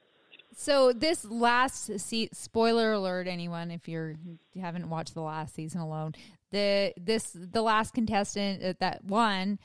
[0.55, 4.15] So this last se- spoiler alert, anyone, if you're
[4.53, 6.13] you haven't watched the last season alone,
[6.51, 9.57] the this the last contestant uh, that won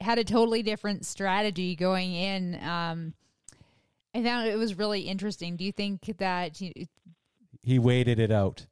[0.00, 2.54] had a totally different strategy going in.
[2.62, 3.14] Um,
[4.14, 5.56] I found it was really interesting.
[5.56, 6.72] Do you think that you,
[7.62, 8.66] he waited it out?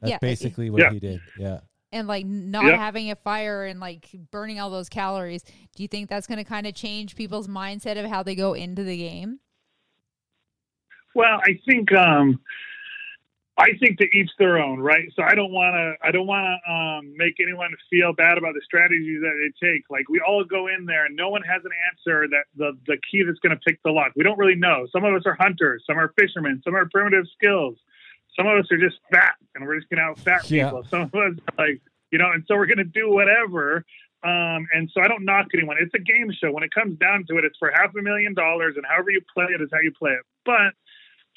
[0.00, 0.90] That's yeah, basically what yeah.
[0.92, 1.20] he did.
[1.38, 1.60] Yeah.
[1.92, 2.78] And like not yep.
[2.78, 5.42] having a fire and like burning all those calories.
[5.74, 8.54] Do you think that's going to kind of change people's mindset of how they go
[8.54, 9.40] into the game?
[11.14, 12.38] Well, I think um
[13.60, 15.04] I think to each their own, right?
[15.14, 18.54] So I don't want to I don't want to um, make anyone feel bad about
[18.54, 19.84] the strategies that they take.
[19.90, 22.96] Like we all go in there and no one has an answer that the the
[23.10, 24.12] key that's going to pick the lock.
[24.16, 24.86] We don't really know.
[24.92, 27.76] Some of us are hunters, some are fishermen, some are primitive skills.
[28.36, 30.66] Some of us are just fat, and we're just going to out fat yeah.
[30.66, 30.84] people.
[30.88, 33.84] Some of us like, you know, and so we're going to do whatever.
[34.22, 35.76] Um, and so I don't knock anyone.
[35.80, 36.52] It's a game show.
[36.52, 39.20] When it comes down to it, it's for half a million dollars, and however you
[39.32, 40.22] play it is how you play it.
[40.44, 40.74] But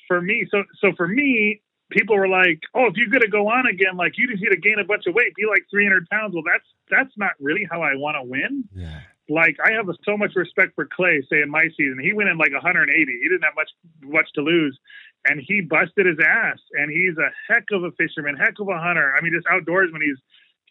[0.07, 3.47] for me, so so for me, people were like, "Oh, if you're going to go
[3.47, 6.09] on again, like you just need to gain a bunch of weight, be like 300
[6.09, 8.67] pounds." Well, that's that's not really how I want to win.
[8.75, 8.99] Yeah.
[9.29, 11.23] Like I have so much respect for Clay.
[11.29, 12.91] Say in my season, he went in like 180.
[12.91, 13.69] He didn't have much
[14.01, 14.77] much to lose,
[15.25, 16.59] and he busted his ass.
[16.73, 19.13] And he's a heck of a fisherman, heck of a hunter.
[19.17, 20.01] I mean, just outdoorsman.
[20.01, 20.17] He's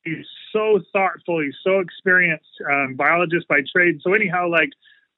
[0.05, 1.41] he's so thoughtful.
[1.41, 4.01] He's so experienced, um, biologist by trade.
[4.03, 4.71] So anyhow, like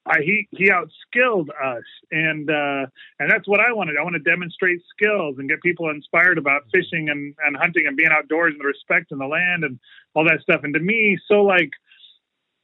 [0.06, 2.86] I, he he outskilled us, and uh,
[3.18, 3.96] and that's what I wanted.
[3.98, 7.96] I want to demonstrate skills and get people inspired about fishing and, and hunting and
[7.96, 9.78] being outdoors and the respect in the land and
[10.14, 10.60] all that stuff.
[10.62, 11.70] And to me, so like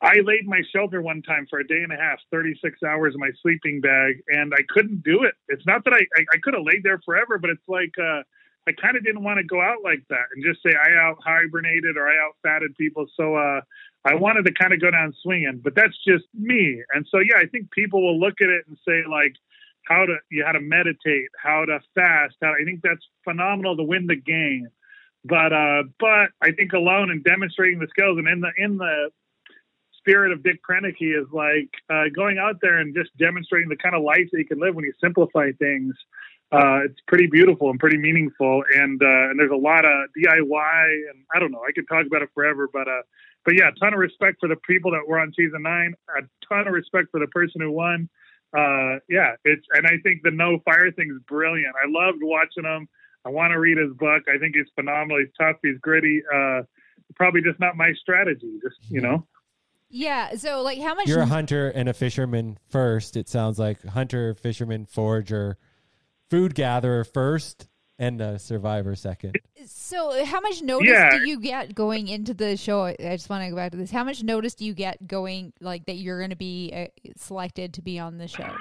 [0.02, 3.20] I laid my shelter one time for a day and a half, 36 hours in
[3.20, 5.34] my sleeping bag, and I couldn't do it.
[5.48, 8.22] It's not that I, I, I could have laid there forever, but it's like, uh,
[8.66, 11.18] I kind of didn't want to go out like that and just say I out
[11.22, 13.06] hibernated or I out fatted people.
[13.16, 13.60] So, uh,
[14.04, 16.82] I wanted to kind of go down swinging, but that's just me.
[16.94, 19.34] And so, yeah, I think people will look at it and say like,
[19.86, 22.36] how to, you how to meditate, how to fast.
[22.40, 24.68] How, I think that's phenomenal to win the game.
[25.24, 29.10] But, uh, but I think alone and demonstrating the skills and in the, in the,
[30.00, 33.94] spirit of Dick Proenneke is like uh, going out there and just demonstrating the kind
[33.94, 35.94] of life that you can live when you simplify things.
[36.52, 41.10] Uh, it's pretty beautiful and pretty meaningful, and uh, and there's a lot of DIY,
[41.10, 43.02] and I don't know, I could talk about it forever, but uh,
[43.44, 46.22] but yeah, a ton of respect for the people that were on season nine, a
[46.48, 48.08] ton of respect for the person who won.
[48.56, 51.72] Uh, yeah, it's and I think the no fire thing is brilliant.
[51.76, 52.88] I loved watching him.
[53.24, 54.24] I want to read his book.
[54.32, 55.18] I think he's phenomenal.
[55.18, 55.56] He's tough.
[55.62, 56.22] He's gritty.
[56.34, 56.62] Uh,
[57.14, 58.58] probably just not my strategy.
[58.60, 59.24] Just you know.
[59.90, 60.36] Yeah.
[60.36, 61.08] So, like, how much?
[61.08, 63.16] You're a hunter and a fisherman first.
[63.16, 65.58] It sounds like hunter, fisherman, forager,
[66.30, 67.68] food gatherer first,
[67.98, 69.36] and a survivor second.
[69.66, 71.10] So, how much notice Yeah.
[71.18, 72.84] do you get going into the show?
[72.84, 73.90] I just want to go back to this.
[73.90, 76.86] How much notice do you get going, like that you're going to be uh,
[77.16, 78.56] selected to be on the show?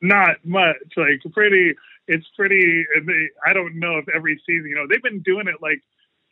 [0.00, 0.76] not much.
[0.96, 1.72] Like pretty,
[2.08, 2.84] it's pretty.
[3.46, 5.80] I don't know if every season, you know, they've been doing it like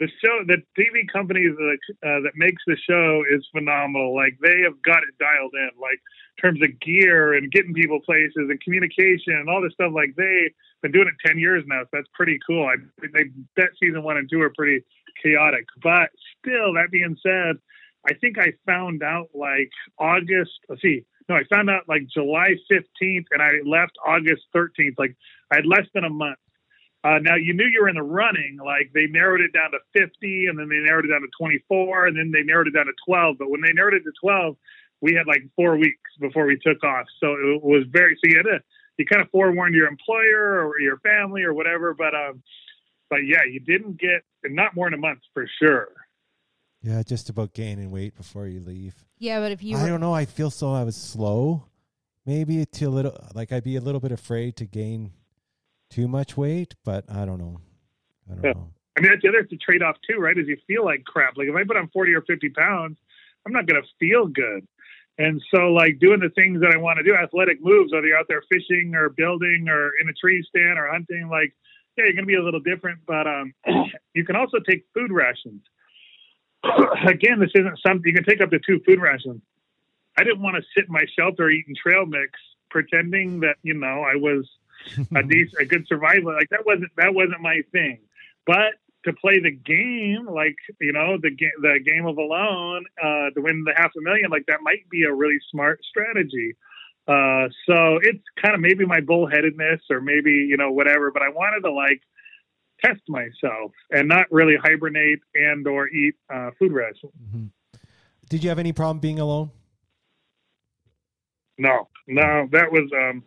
[0.01, 0.43] the show.
[0.47, 4.17] The TV companies that uh, that makes the show is phenomenal.
[4.17, 5.71] Like they have got it dialed in.
[5.81, 9.93] Like in terms of gear and getting people places and communication and all this stuff.
[9.95, 10.51] Like they've
[10.83, 12.67] been doing it ten years now, so that's pretty cool.
[12.67, 14.85] I they bet season one and two are pretty
[15.23, 17.57] chaotic, but still, that being said.
[18.09, 20.53] I think I found out like August.
[20.71, 21.05] Let's see.
[21.29, 24.95] No, I found out like July 15th, and I left August 13th.
[24.97, 25.15] Like
[25.53, 26.39] I had less than a month.
[27.03, 28.59] Uh, now you knew you were in the running.
[28.63, 32.07] Like they narrowed it down to 50, and then they narrowed it down to 24,
[32.07, 33.37] and then they narrowed it down to 12.
[33.39, 34.57] But when they narrowed it to 12,
[35.01, 37.07] we had like four weeks before we took off.
[37.21, 38.17] So it was very.
[38.17, 38.61] So you had to.
[38.99, 41.95] You kind of forewarned your employer or your family or whatever.
[41.95, 42.43] But um,
[43.09, 45.89] but yeah, you didn't get not more than a month for sure.
[46.83, 48.95] Yeah, just about gaining weight before you leave.
[49.19, 50.15] Yeah, but if you I were, don't know.
[50.15, 51.67] I feel so I was slow.
[52.27, 55.13] Maybe to a little like I'd be a little bit afraid to gain
[55.91, 57.61] too much weight, but I don't know.
[58.31, 58.53] I don't Yeah.
[58.53, 58.73] know.
[58.97, 60.37] I mean, that's the other it's a trade off too, right?
[60.37, 61.37] Is you feel like crap.
[61.37, 62.99] Like if I put on 40 or 50 pounds,
[63.47, 64.67] I'm not going to feel good.
[65.19, 68.17] And so, like doing the things that I want to do, athletic moves, whether you're
[68.17, 71.55] out there fishing or building or in a tree stand or hunting, like,
[71.97, 73.01] yeah, you're going to be a little different.
[73.07, 73.53] But um,
[74.15, 75.63] you can also take food rations.
[77.07, 79.43] Again, this isn't something you can take up to two food rations.
[80.19, 82.39] I didn't want to sit in my shelter eating trail mix,
[82.71, 84.49] pretending that you know I was
[85.15, 86.33] a decent, a good survivor.
[86.35, 88.01] Like that wasn't that wasn't my thing.
[88.47, 88.75] But
[89.05, 93.41] to play the game, like you know the game, the game of alone, uh, to
[93.41, 96.57] win the half a million, like that might be a really smart strategy.
[97.09, 101.11] Uh, so it's kind of maybe my bullheadedness or maybe you know whatever.
[101.11, 102.03] But I wanted to like
[102.85, 107.13] test myself and not really hibernate and or eat uh, food rations.
[107.31, 107.47] hmm
[108.29, 109.51] Did you have any problem being alone?
[111.59, 113.23] No, no, that was um,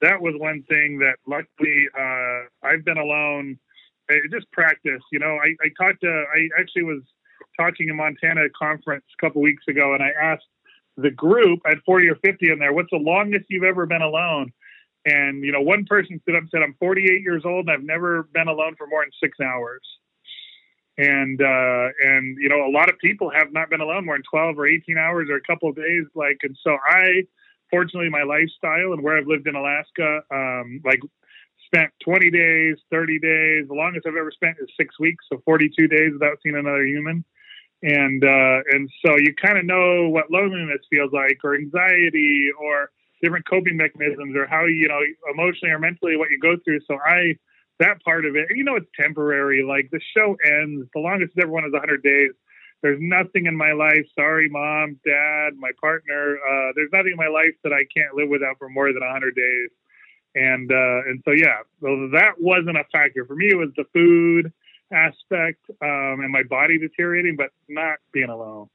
[0.00, 3.58] that was one thing that luckily uh, I've been alone.
[4.10, 5.36] I just practice, you know.
[5.42, 6.24] I, I talked to.
[6.34, 7.02] I actually was
[7.58, 10.46] talking in Montana conference a couple weeks ago, and I asked
[10.96, 11.60] the group.
[11.66, 12.72] I had forty or fifty in there.
[12.72, 14.52] What's the longest you've ever been alone?
[15.04, 17.84] And you know, one person stood up and said, "I'm 48 years old, and I've
[17.84, 19.82] never been alone for more than six hours."
[20.96, 24.24] And uh, and you know, a lot of people have not been alone more than
[24.30, 26.04] 12 or 18 hours or a couple of days.
[26.14, 27.22] Like, and so I
[27.70, 31.00] fortunately my lifestyle and where I've lived in Alaska, um, like
[31.66, 33.68] spent 20 days, 30 days.
[33.68, 37.24] The longest I've ever spent is six weeks, so 42 days without seeing another human.
[37.82, 42.90] And uh, and so you kind of know what loneliness feels like, or anxiety, or
[43.22, 44.98] different coping mechanisms, or how you know
[45.32, 46.80] emotionally or mentally what you go through.
[46.88, 47.36] So I
[47.78, 49.62] that part of it, you know, it's temporary.
[49.62, 52.32] Like the show ends, the longest it's ever won is 100 days
[52.82, 54.06] there's nothing in my life.
[54.14, 56.38] Sorry, mom, dad, my partner.
[56.38, 59.34] Uh, there's nothing in my life that I can't live without for more than 100
[59.34, 59.70] days.
[60.34, 63.48] And uh, and so yeah, so that wasn't a factor for me.
[63.50, 64.52] It was the food
[64.92, 68.68] aspect um, and my body deteriorating, but not being alone.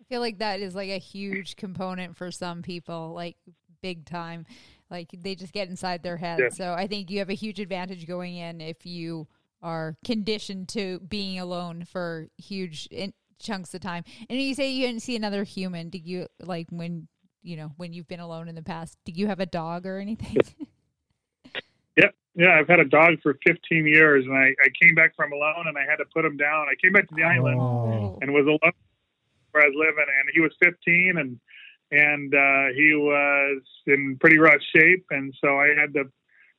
[0.00, 3.36] I feel like that is like a huge component for some people, like
[3.82, 4.46] big time.
[4.90, 6.38] Like they just get inside their head.
[6.38, 6.48] Yeah.
[6.50, 9.26] So I think you have a huge advantage going in if you
[9.62, 14.04] are conditioned to being alone for huge in- chunks of time.
[14.28, 15.90] And you say you didn't see another human.
[15.90, 17.08] Did you like when
[17.42, 18.98] you know when you've been alone in the past?
[19.04, 20.36] Did you have a dog or anything?
[21.96, 22.14] Yep.
[22.36, 25.64] Yeah, I've had a dog for 15 years, and I, I came back from alone,
[25.66, 26.66] and I had to put him down.
[26.70, 28.18] I came back to the island Oh.
[28.22, 28.72] and was alone
[29.50, 31.40] where I was living, and he was 15, and
[31.90, 36.04] and uh, he was in pretty rough shape, and so I had to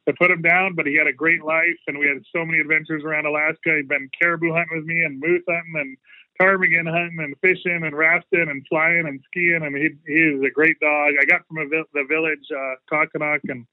[0.08, 0.76] to put him down.
[0.76, 3.76] But he had a great life, and we had so many adventures around Alaska.
[3.76, 5.98] He'd been caribou hunting with me, and moose hunting, and
[6.40, 9.62] ptarmigan hunting, and fishing, and rafting, and flying, and skiing.
[9.64, 11.14] And he he was a great dog.
[11.22, 13.66] I got from a, vi- the village uh, Kokhanok, and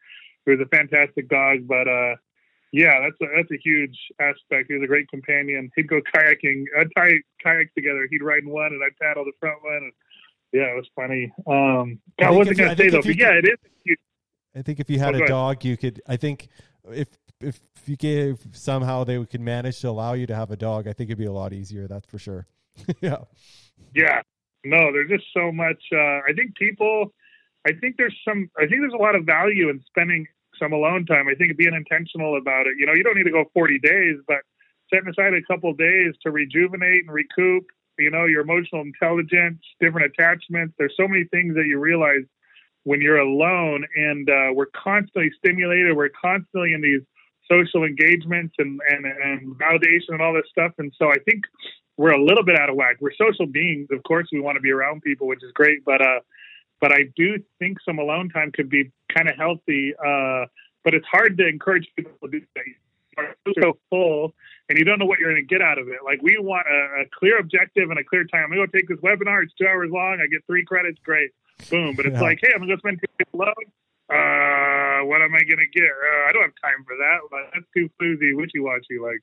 [0.44, 1.66] he was a fantastic dog.
[1.66, 2.16] But uh,
[2.72, 4.68] Yeah, that's a, that's a huge aspect.
[4.68, 5.70] He was a great companion.
[5.76, 6.64] He'd go kayaking.
[6.78, 7.12] I'd tie
[7.42, 8.06] kayaks together.
[8.10, 9.74] He'd ride in one, and I'd paddle the front one.
[9.74, 9.92] And
[10.52, 11.32] yeah, it was funny.
[11.46, 13.58] Um, I, I wasn't going to say though, but yeah, it is.
[13.84, 13.98] Huge.
[14.56, 16.00] I think if you had oh, a dog, you could.
[16.08, 16.48] I think
[16.90, 17.08] if
[17.40, 20.92] if you gave somehow they could manage to allow you to have a dog, I
[20.92, 21.86] think it'd be a lot easier.
[21.86, 22.46] That's for sure.
[23.00, 23.18] yeah.
[23.94, 24.22] Yeah.
[24.64, 25.82] No, there's just so much.
[25.92, 27.12] Uh, I think people.
[27.66, 28.50] I think there's some.
[28.56, 30.26] I think there's a lot of value in spending
[30.58, 31.28] some alone time.
[31.28, 32.78] I think being intentional about it.
[32.78, 34.38] You know, you don't need to go 40 days, but
[34.92, 37.66] setting aside a couple days to rejuvenate and recoup.
[37.98, 40.74] You know, your emotional intelligence, different attachments.
[40.78, 42.24] There's so many things that you realize
[42.86, 45.96] when you're alone, and uh, we're constantly stimulated.
[45.96, 47.02] We're constantly in these
[47.50, 50.72] social engagements and, and and validation and all this stuff.
[50.78, 51.42] And so I think
[51.96, 52.96] we're a little bit out of whack.
[53.00, 54.28] We're social beings, of course.
[54.30, 56.20] We want to be around people, which is great, but uh,
[56.80, 59.92] but I do think some alone time could be kind of healthy.
[59.98, 60.46] Uh,
[60.84, 62.62] but it's hard to encourage people to do that.
[63.18, 64.34] You're so full,
[64.68, 66.04] and you don't know what you're going to get out of it.
[66.04, 68.44] Like we want a, a clear objective and a clear time.
[68.44, 69.42] I'm going to go take this webinar.
[69.42, 70.20] It's two hours long.
[70.22, 71.00] I get three credits.
[71.02, 71.30] Great,
[71.70, 71.96] boom.
[71.96, 72.20] But it's yeah.
[72.22, 73.66] like, hey, I'm going to go spend two days alone.
[74.08, 75.84] Uh, what am I going to get?
[75.84, 77.18] Uh, I don't have time for that.
[77.30, 78.98] But that's too floozy, wishy washy.
[79.00, 79.20] Like,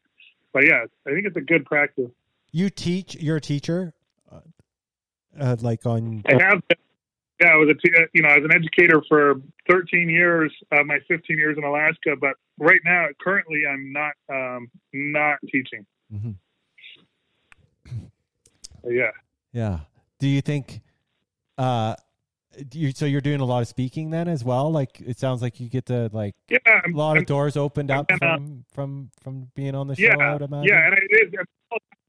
[0.51, 2.11] but yeah, I think it's a good practice.
[2.51, 3.15] You teach.
[3.15, 3.93] You're a teacher.
[4.31, 4.39] Uh,
[5.39, 6.23] uh like on.
[6.27, 6.67] I have.
[6.67, 6.77] Been
[7.41, 9.35] yeah, I was a t- you know I was an educator for
[9.69, 12.15] 13 years, uh, my 15 years in Alaska.
[12.19, 15.85] But right now, currently, I'm not um, not teaching.
[16.13, 16.31] Mm-hmm.
[18.89, 19.11] Yeah.
[19.51, 19.79] Yeah.
[20.19, 20.81] Do you think?
[21.57, 21.95] Uh,
[22.71, 24.71] you, so you're doing a lot of speaking then as well.
[24.71, 27.91] Like it sounds like you get to like yeah, a lot I'm, of doors opened
[27.91, 30.03] up from, uh, from from being on the show.
[30.03, 31.33] Yeah, yeah, and it is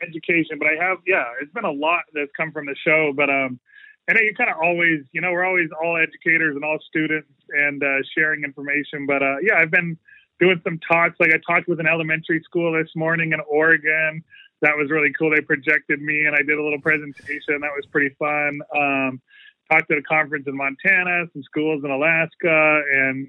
[0.03, 3.31] education, but I have yeah, it's been a lot that's come from the show, but
[3.31, 3.59] um
[4.07, 7.83] and you kind of always, you know, we're always all educators and all students and
[7.83, 9.07] uh, sharing information.
[9.07, 9.97] But uh, yeah, I've been
[10.39, 11.19] doing some talks.
[11.21, 14.23] Like I talked with an elementary school this morning in Oregon.
[14.61, 15.31] That was really cool.
[15.31, 17.61] They projected me and I did a little presentation.
[17.61, 18.61] That was pretty fun.
[18.77, 19.23] Um,
[19.71, 23.29] talked at a conference in Montana, some schools in Alaska, and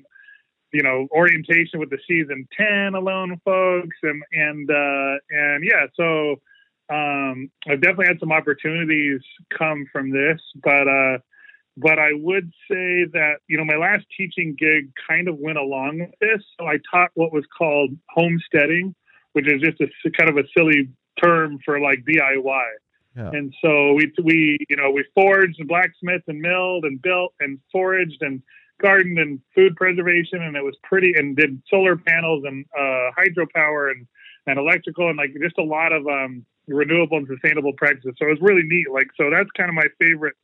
[0.71, 6.35] you know orientation with the season 10 alone folks and and uh and yeah so
[6.89, 9.21] um, I've definitely had some opportunities
[9.57, 11.17] come from this, but uh,
[11.77, 15.99] but I would say that you know my last teaching gig kind of went along
[15.99, 16.43] with this.
[16.59, 18.93] So I taught what was called homesteading,
[19.33, 20.89] which is just a kind of a silly
[21.21, 22.65] term for like DIY.
[23.15, 23.29] Yeah.
[23.31, 27.59] And so we we you know we foraged and blacksmithed and milled and built and
[27.71, 28.41] foraged and
[28.81, 33.89] gardened and food preservation and it was pretty and did solar panels and uh, hydropower
[33.89, 34.05] and
[34.47, 38.13] and electrical and like just a lot of um, renewable and sustainable practices.
[38.17, 38.87] So it was really neat.
[38.91, 40.35] Like, so that's kind of my favorite.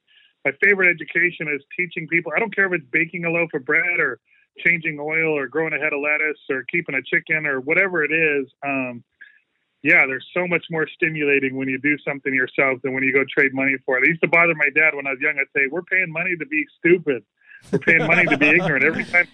[0.43, 2.31] My favorite education is teaching people.
[2.35, 4.19] I don't care if it's baking a loaf of bread or
[4.65, 8.11] changing oil or growing a head of lettuce or keeping a chicken or whatever it
[8.11, 8.47] is.
[8.65, 9.03] Um,
[9.83, 13.23] yeah, there's so much more stimulating when you do something yourself than when you go
[13.23, 14.03] trade money for it.
[14.03, 15.37] It used to bother my dad when I was young.
[15.39, 17.23] I'd say, "We're paying money to be stupid.
[17.71, 19.27] We're paying money to be ignorant." Every time,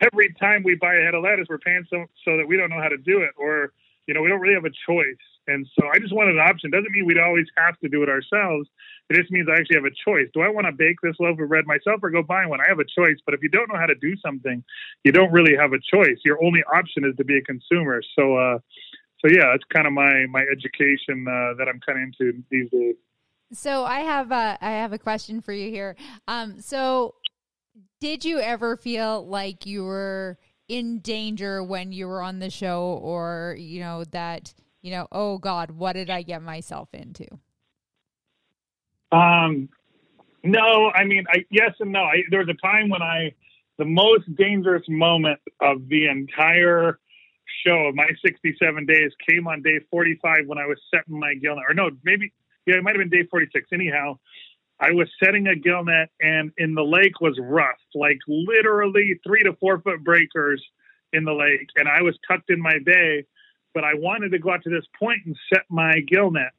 [0.00, 2.70] every time we buy a head of lettuce, we're paying so so that we don't
[2.70, 3.72] know how to do it, or
[4.06, 5.22] you know, we don't really have a choice.
[5.46, 6.70] And so I just wanted an option.
[6.70, 8.68] Doesn't mean we'd always have to do it ourselves.
[9.08, 10.28] It just means I actually have a choice.
[10.32, 12.60] Do I want to bake this loaf of bread myself or go buy one?
[12.60, 13.18] I have a choice.
[13.24, 14.62] But if you don't know how to do something,
[15.04, 16.18] you don't really have a choice.
[16.24, 18.02] Your only option is to be a consumer.
[18.16, 18.58] So, uh,
[19.20, 22.70] so yeah, it's kind of my my education uh, that I'm kind of into these
[22.70, 22.96] days.
[23.52, 25.96] So I have a I have a question for you here.
[26.28, 27.14] Um, so
[28.00, 33.00] did you ever feel like you were in danger when you were on the show,
[33.02, 37.26] or you know that you know, oh God, what did I get myself into?
[39.12, 39.68] Um,
[40.44, 42.00] no, I mean, I, yes and no.
[42.00, 43.32] I, there was a time when I,
[43.78, 46.99] the most dangerous moment of the entire
[47.66, 51.64] show my 67 days came on day 45 when I was setting my gill net,
[51.68, 52.32] or no, maybe,
[52.66, 53.68] yeah, it might have been day 46.
[53.72, 54.18] Anyhow,
[54.78, 59.42] I was setting a gill net and in the lake was rough, like literally three
[59.42, 60.62] to four foot breakers
[61.12, 61.68] in the lake.
[61.76, 63.26] And I was tucked in my bay
[63.74, 66.52] but I wanted to go out to this point and set my gill net.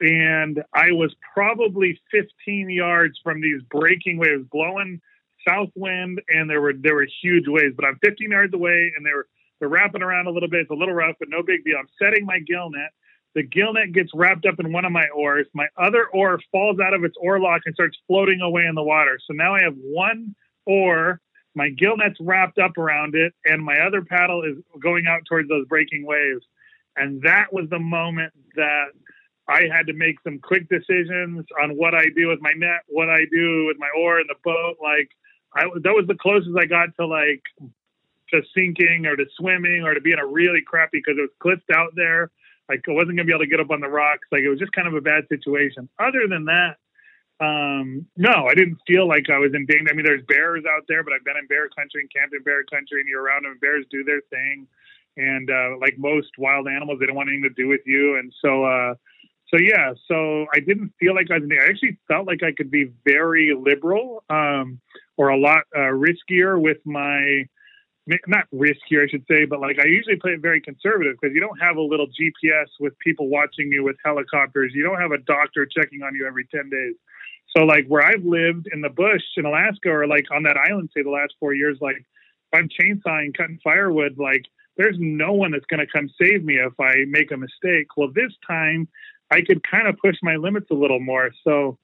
[0.00, 5.00] And I was probably 15 yards from these breaking waves, blowing
[5.46, 7.74] south wind, and there were there were huge waves.
[7.76, 9.26] But I'm 15 yards away, and they're
[9.60, 10.62] they're wrapping around a little bit.
[10.62, 11.76] It's a little rough, but no big deal.
[11.78, 12.90] I'm setting my gill net.
[13.34, 15.46] The gill net gets wrapped up in one of my oars.
[15.54, 18.82] My other oar falls out of its oar lock and starts floating away in the
[18.82, 19.20] water.
[19.24, 20.34] So now I have one
[20.66, 21.20] oar
[21.54, 25.48] my gill net's wrapped up around it, and my other paddle is going out towards
[25.48, 26.44] those breaking waves.
[26.96, 28.86] And that was the moment that
[29.48, 33.08] I had to make some quick decisions on what I do with my net, what
[33.08, 34.76] I do with my oar in the boat.
[34.80, 35.08] Like,
[35.54, 37.42] I that was the closest I got to like
[38.30, 41.70] to sinking or to swimming or to being a really crappy because it was cliffed
[41.74, 42.30] out there.
[42.68, 44.28] Like I wasn't gonna be able to get up on the rocks.
[44.30, 45.88] Like it was just kind of a bad situation.
[45.98, 46.76] Other than that,
[47.40, 49.90] um, no, I didn't feel like I was in danger.
[49.90, 52.42] I mean, there's bears out there, but I've been in bear country and camped in
[52.42, 53.56] bear country, and you're around them.
[53.60, 54.66] Bears do their thing,
[55.16, 58.18] and uh, like most wild animals, they don't want anything to do with you.
[58.18, 58.94] And so, uh,
[59.48, 61.48] so yeah, so I didn't feel like I was.
[61.50, 64.78] I actually felt like I could be very liberal, um,
[65.16, 67.48] or a lot uh, riskier with my
[68.26, 71.40] not riskier, I should say, but like I usually play it very conservative because you
[71.40, 74.72] don't have a little GPS with people watching you with helicopters.
[74.74, 76.94] You don't have a doctor checking on you every 10 days.
[77.56, 80.90] So like where I've lived in the bush in Alaska or like on that island,
[80.94, 82.04] say the last four years, like if
[82.52, 84.44] I'm chainsawing, cutting firewood, like
[84.76, 87.96] there's no one that's going to come save me if I make a mistake.
[87.96, 88.88] Well, this time
[89.30, 91.30] I could kind of push my limits a little more.
[91.44, 91.78] So,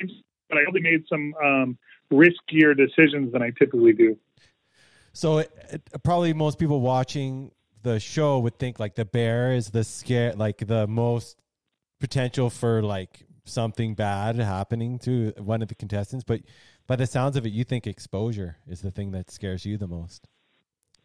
[0.00, 1.78] but I only made some um,
[2.12, 4.18] riskier decisions than I typically do.
[5.16, 7.50] So it, it, probably most people watching
[7.82, 11.38] the show would think like the bear is the scare, like the most
[12.00, 16.22] potential for like something bad happening to one of the contestants.
[16.22, 16.42] But
[16.86, 19.88] by the sounds of it, you think exposure is the thing that scares you the
[19.88, 20.28] most.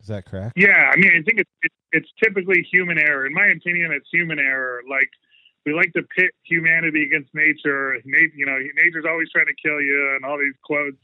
[0.01, 0.57] Is that correct?
[0.57, 3.25] Yeah, I mean, I think it's it, it's typically human error.
[3.25, 4.81] In my opinion, it's human error.
[4.89, 5.09] Like
[5.65, 7.95] we like to pit humanity against nature.
[8.03, 10.99] You know, nature's always trying to kill you, and all these quotes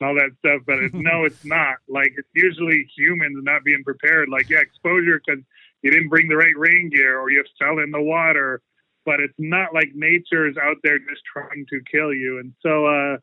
[0.00, 0.62] and all that stuff.
[0.66, 1.76] But it's, no, it's not.
[1.88, 4.28] Like it's usually humans not being prepared.
[4.28, 5.42] Like yeah, exposure because
[5.82, 8.62] you didn't bring the right rain gear or you fell in the water.
[9.04, 12.40] But it's not like nature is out there just trying to kill you.
[12.40, 13.18] And so, uh,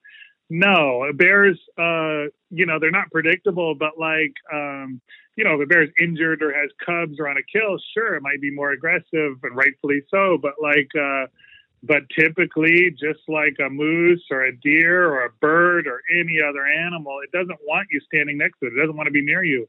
[0.49, 3.75] no, bears, uh, you know, they're not predictable.
[3.75, 5.01] But like, um,
[5.35, 8.21] you know, if a bear's injured or has cubs or on a kill, sure, it
[8.21, 10.37] might be more aggressive and rightfully so.
[10.41, 11.25] But like, uh,
[11.83, 16.65] but typically, just like a moose or a deer or a bird or any other
[16.65, 18.73] animal, it doesn't want you standing next to it.
[18.73, 19.67] It doesn't want to be near you,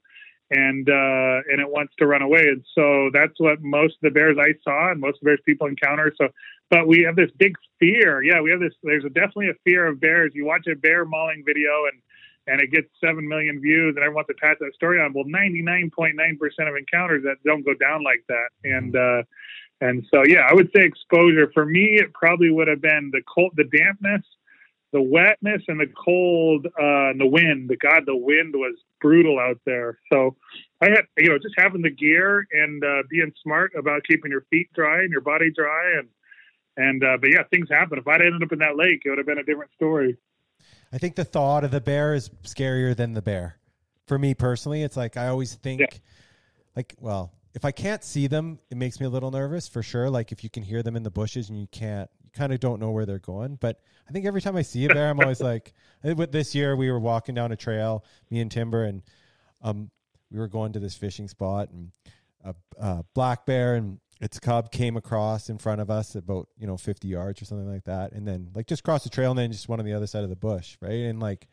[0.51, 2.47] and uh, and it wants to run away.
[2.47, 5.41] And so that's what most of the bears I saw and most of the bears
[5.45, 6.13] people encounter.
[6.17, 6.29] So,
[6.71, 8.23] but we have this big fear.
[8.23, 8.75] Yeah, we have this.
[8.85, 10.33] There's definitely a fear of bears.
[10.35, 12.01] You watch a bear mauling video and
[12.47, 15.15] and it gets seven million views, and everyone wants to pass that story on.
[15.15, 16.15] Well, 99.9%
[16.69, 19.23] of encounters that don't go down like that, and uh,
[19.81, 23.23] and so, yeah, I would say exposure for me, it probably would have been the
[23.23, 24.23] cold, the dampness,
[24.93, 27.69] the wetness, and the cold, uh, and the wind.
[27.69, 29.99] The God, the wind was brutal out there.
[30.13, 30.37] So
[30.81, 34.47] I had, you know, just having the gear and uh, being smart about keeping your
[34.51, 36.09] feet dry and your body dry, and
[36.77, 37.99] and uh, but yeah, things happen.
[37.99, 40.17] If I'd ended up in that lake, it would have been a different story.
[40.93, 43.59] I think the thought of the bear is scarier than the bear.
[44.07, 45.89] For me personally, it's like I always think, yeah.
[46.77, 50.11] like, well, if I can't see them, it makes me a little nervous for sure.
[50.11, 52.59] Like if you can hear them in the bushes and you can't, you kind of
[52.59, 53.57] don't know where they're going.
[53.61, 56.91] But I think every time I see a bear, I'm always like, this year we
[56.91, 59.03] were walking down a trail, me and Timber, and
[59.63, 59.91] um,
[60.33, 61.93] we were going to this fishing spot, and
[62.45, 66.67] a, a black bear and its cub came across in front of us about you
[66.67, 69.39] know 50 yards or something like that, and then like just cross the trail and
[69.39, 70.91] then just one on the other side of the bush, right?
[70.91, 71.47] And like,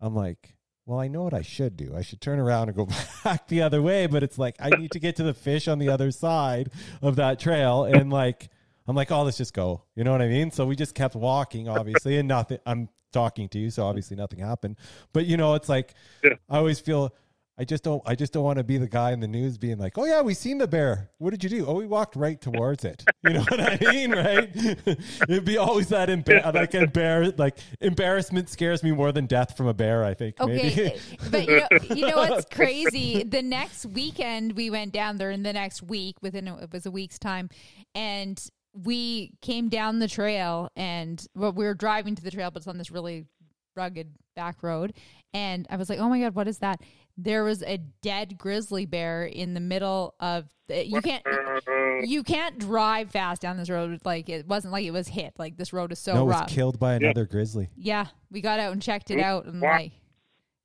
[0.00, 0.56] I'm like
[0.86, 1.94] well, I know what I should do.
[1.96, 2.88] I should turn around and go
[3.24, 5.78] back the other way, but it's like I need to get to the fish on
[5.78, 6.70] the other side
[7.02, 7.84] of that trail.
[7.84, 8.48] And like,
[8.86, 9.82] I'm like, oh, let's just go.
[9.94, 10.50] You know what I mean?
[10.50, 12.58] So we just kept walking, obviously, and nothing.
[12.66, 14.76] I'm talking to you, so obviously nothing happened.
[15.12, 16.34] But you know, it's like yeah.
[16.48, 17.14] I always feel
[17.60, 18.02] I just don't.
[18.06, 20.22] I just don't want to be the guy in the news being like, "Oh yeah,
[20.22, 21.10] we seen the bear.
[21.18, 21.66] What did you do?
[21.66, 23.04] Oh, we walked right towards it.
[23.22, 24.50] You know what I mean, right?
[25.28, 29.66] It'd be always that embar- like embar- like embarrassment scares me more than death from
[29.66, 30.04] a bear.
[30.04, 30.40] I think.
[30.40, 30.98] Okay,
[31.30, 33.22] but you know, you know what's crazy?
[33.24, 36.86] The next weekend we went down there, in the next week, within a, it was
[36.86, 37.50] a week's time,
[37.94, 38.42] and
[38.72, 42.68] we came down the trail, and well, we were driving to the trail, but it's
[42.68, 43.26] on this really
[43.76, 44.94] rugged back road,
[45.34, 46.80] and I was like, "Oh my god, what is that?"
[47.16, 51.24] There was a dead grizzly bear in the middle of the, you can't
[52.02, 55.56] you can't drive fast down this road like it wasn't like it was hit like
[55.56, 56.44] this road is so no, rough.
[56.44, 57.32] was killed by another yeah.
[57.32, 57.68] grizzly.
[57.76, 59.92] Yeah, we got out and checked it out and like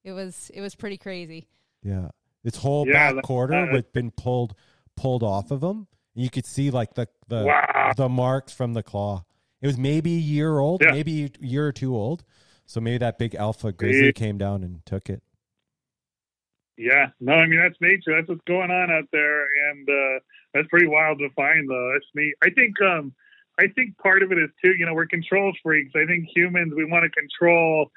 [0.04, 1.48] it was it was pretty crazy.
[1.84, 2.10] Yeah,
[2.44, 4.56] its whole yeah, back quarter had been pulled
[4.96, 5.88] pulled off of him.
[6.14, 7.92] You could see like the the wow.
[7.98, 9.26] the marks from the claw.
[9.62, 10.92] It was maybe a year old, yeah.
[10.92, 12.24] maybe a year or two old.
[12.68, 15.22] So maybe that big alpha grizzly came down and took it.
[16.78, 18.16] Yeah, no, I mean that's nature.
[18.16, 20.20] That's what's going on out there, and uh,
[20.54, 21.92] that's pretty wild to find, though.
[21.94, 22.34] That's neat.
[22.44, 23.14] I think, um,
[23.60, 24.74] I think part of it is too.
[24.78, 25.94] You know, we're control freaks.
[25.96, 27.92] I think humans we want to control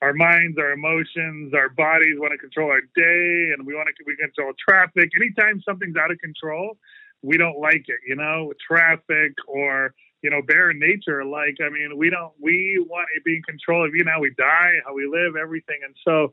[0.00, 4.04] our minds, our emotions, our bodies want to control our day, and we want to
[4.06, 5.10] we control traffic.
[5.16, 6.78] Anytime something's out of control,
[7.22, 7.98] we don't like it.
[8.06, 11.24] You know, traffic or you know, bear nature.
[11.24, 14.20] Like, I mean, we don't we want to be in control of you know how
[14.20, 16.32] we die, how we live, everything, and so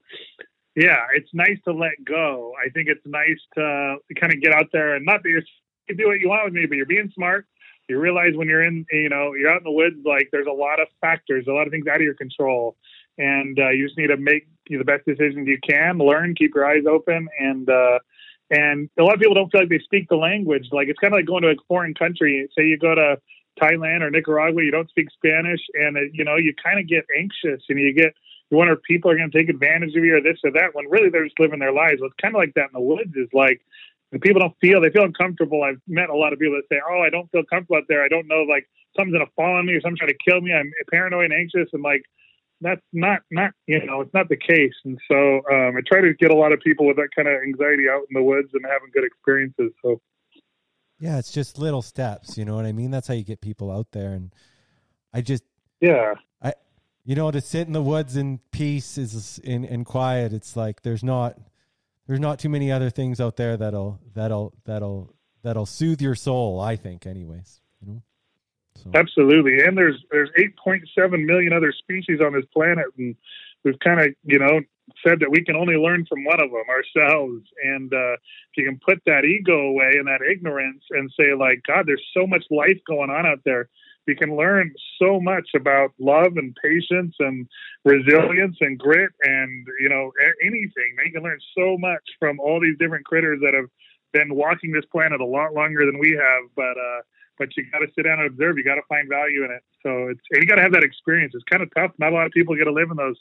[0.77, 2.53] yeah, it's nice to let go.
[2.63, 5.41] I think it's nice to kind of get out there and not that you're
[5.89, 7.47] you do what you want with me, but you're being smart.
[7.89, 10.53] You realize when you're in, you know, you're out in the woods, like there's a
[10.53, 12.75] lot of factors, a lot of things out of your control,
[13.17, 15.97] and uh, you just need to make the best decisions you can.
[15.97, 17.97] Learn, keep your eyes open, and uh,
[18.51, 20.67] and a lot of people don't feel like they speak the language.
[20.71, 22.47] Like it's kind of like going to a foreign country.
[22.55, 23.17] Say you go to
[23.59, 27.05] Thailand or Nicaragua, you don't speak Spanish, and uh, you know you kind of get
[27.17, 28.13] anxious, and you get
[28.49, 30.73] you wonder if people are going to take advantage of you or this or that.
[30.73, 31.99] When really they're just living their lives.
[31.99, 33.15] Well, it's kind of like that in the woods.
[33.15, 33.61] Is like
[34.11, 35.63] the people don't feel they feel uncomfortable.
[35.63, 38.03] I've met a lot of people that say, "Oh, I don't feel comfortable out there.
[38.03, 40.53] I don't know like something's gonna fall on me or something's trying to kill me.
[40.53, 42.03] I'm paranoid and anxious." And like
[42.61, 44.75] that's not not you know it's not the case.
[44.85, 47.41] And so um, I try to get a lot of people with that kind of
[47.43, 49.71] anxiety out in the woods and having good experiences.
[49.83, 49.99] So
[50.99, 52.37] yeah, it's just little steps.
[52.37, 52.91] You know what I mean?
[52.91, 54.13] That's how you get people out there.
[54.13, 54.33] And
[55.13, 55.43] I just
[55.81, 56.15] yeah.
[57.07, 60.33] You know to sit in the woods in peace is in in quiet.
[60.33, 61.39] It's like there's not
[62.05, 66.59] there's not too many other things out there that'll that'll that'll that'll soothe your soul.
[66.59, 67.61] I think, anyways.
[67.79, 68.01] You know.
[68.75, 68.91] So.
[68.93, 73.15] Absolutely, and there's there's 8.7 million other species on this planet, and
[73.63, 74.59] we've kind of you know
[75.07, 77.47] said that we can only learn from one of them ourselves.
[77.63, 81.61] And uh, if you can put that ego away and that ignorance, and say like,
[81.65, 83.69] God, there's so much life going on out there
[84.07, 87.47] we can learn so much about love and patience and
[87.83, 90.95] resilience and grit and you know anything.
[91.05, 93.69] You can learn so much from all these different critters that have
[94.13, 96.49] been walking this planet a lot longer than we have.
[96.55, 97.01] But uh,
[97.37, 98.57] but you got to sit down and observe.
[98.57, 99.63] You got to find value in it.
[99.83, 101.33] So it's and you got to have that experience.
[101.35, 101.91] It's kind of tough.
[101.99, 103.17] Not a lot of people get to live in those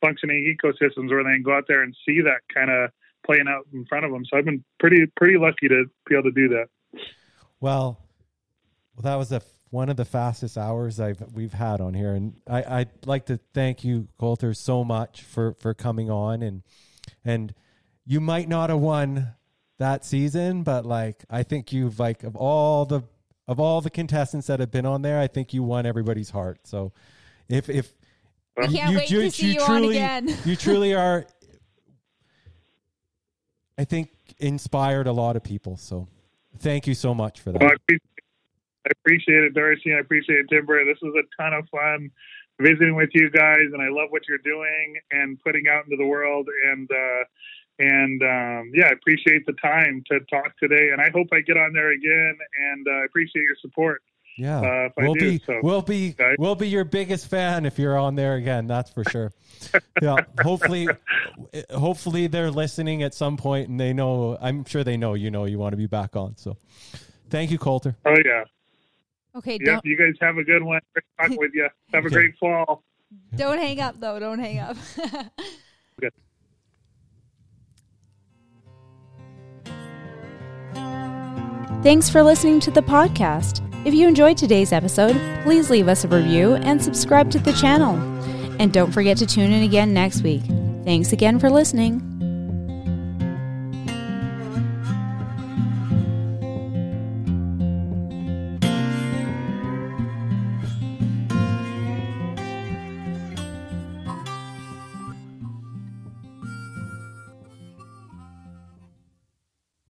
[0.00, 2.90] functioning ecosystems where they can go out there and see that kind of
[3.26, 4.24] playing out in front of them.
[4.24, 6.66] So I've been pretty pretty lucky to be able to do that.
[7.60, 8.00] Well,
[8.96, 12.34] well, that was a one of the fastest hours I've we've had on here, and
[12.48, 16.62] I, I'd like to thank you, Colter, so much for for coming on and
[17.24, 17.54] and
[18.04, 19.34] you might not have won
[19.78, 23.02] that season, but like I think you've like of all the
[23.46, 26.60] of all the contestants that have been on there, I think you won everybody's heart.
[26.64, 26.92] So
[27.48, 27.92] if if
[28.56, 30.38] we can't you, wait you, to see you, you truly, on again.
[30.44, 31.26] you truly are
[33.78, 35.76] I think inspired a lot of people.
[35.76, 36.06] So
[36.58, 37.60] thank you so much for that.
[37.60, 37.98] Well,
[38.86, 39.94] I appreciate it, Darcy.
[39.94, 40.84] I appreciate it, Timber.
[40.84, 42.10] This was a ton of fun
[42.60, 46.06] visiting with you guys, and I love what you're doing and putting out into the
[46.06, 46.48] world.
[46.70, 47.24] And uh,
[47.78, 50.90] and um, yeah, I appreciate the time to talk today.
[50.92, 52.36] And I hope I get on there again.
[52.72, 54.02] And uh, I appreciate your support.
[54.36, 55.60] Yeah, uh, we'll do, be so.
[55.62, 56.34] we'll be okay.
[56.38, 58.66] we'll be your biggest fan if you're on there again.
[58.66, 59.32] That's for sure.
[60.02, 60.88] yeah, hopefully,
[61.70, 64.38] hopefully they're listening at some point and they know.
[64.40, 66.36] I'm sure they know you know you want to be back on.
[66.36, 66.56] So,
[67.28, 67.96] thank you, Colter.
[68.06, 68.44] Oh yeah.
[69.36, 69.58] Okay.
[69.60, 70.80] Yep, you guys have a good one.
[70.92, 71.68] Great talking with you.
[71.94, 72.82] Have a great fall.
[73.36, 74.18] Don't hang up though.
[74.18, 74.76] Don't hang up.
[76.00, 76.12] good.
[81.82, 83.66] Thanks for listening to the podcast.
[83.86, 87.96] If you enjoyed today's episode, please leave us a review and subscribe to the channel.
[88.60, 90.42] And don't forget to tune in again next week.
[90.84, 92.09] Thanks again for listening.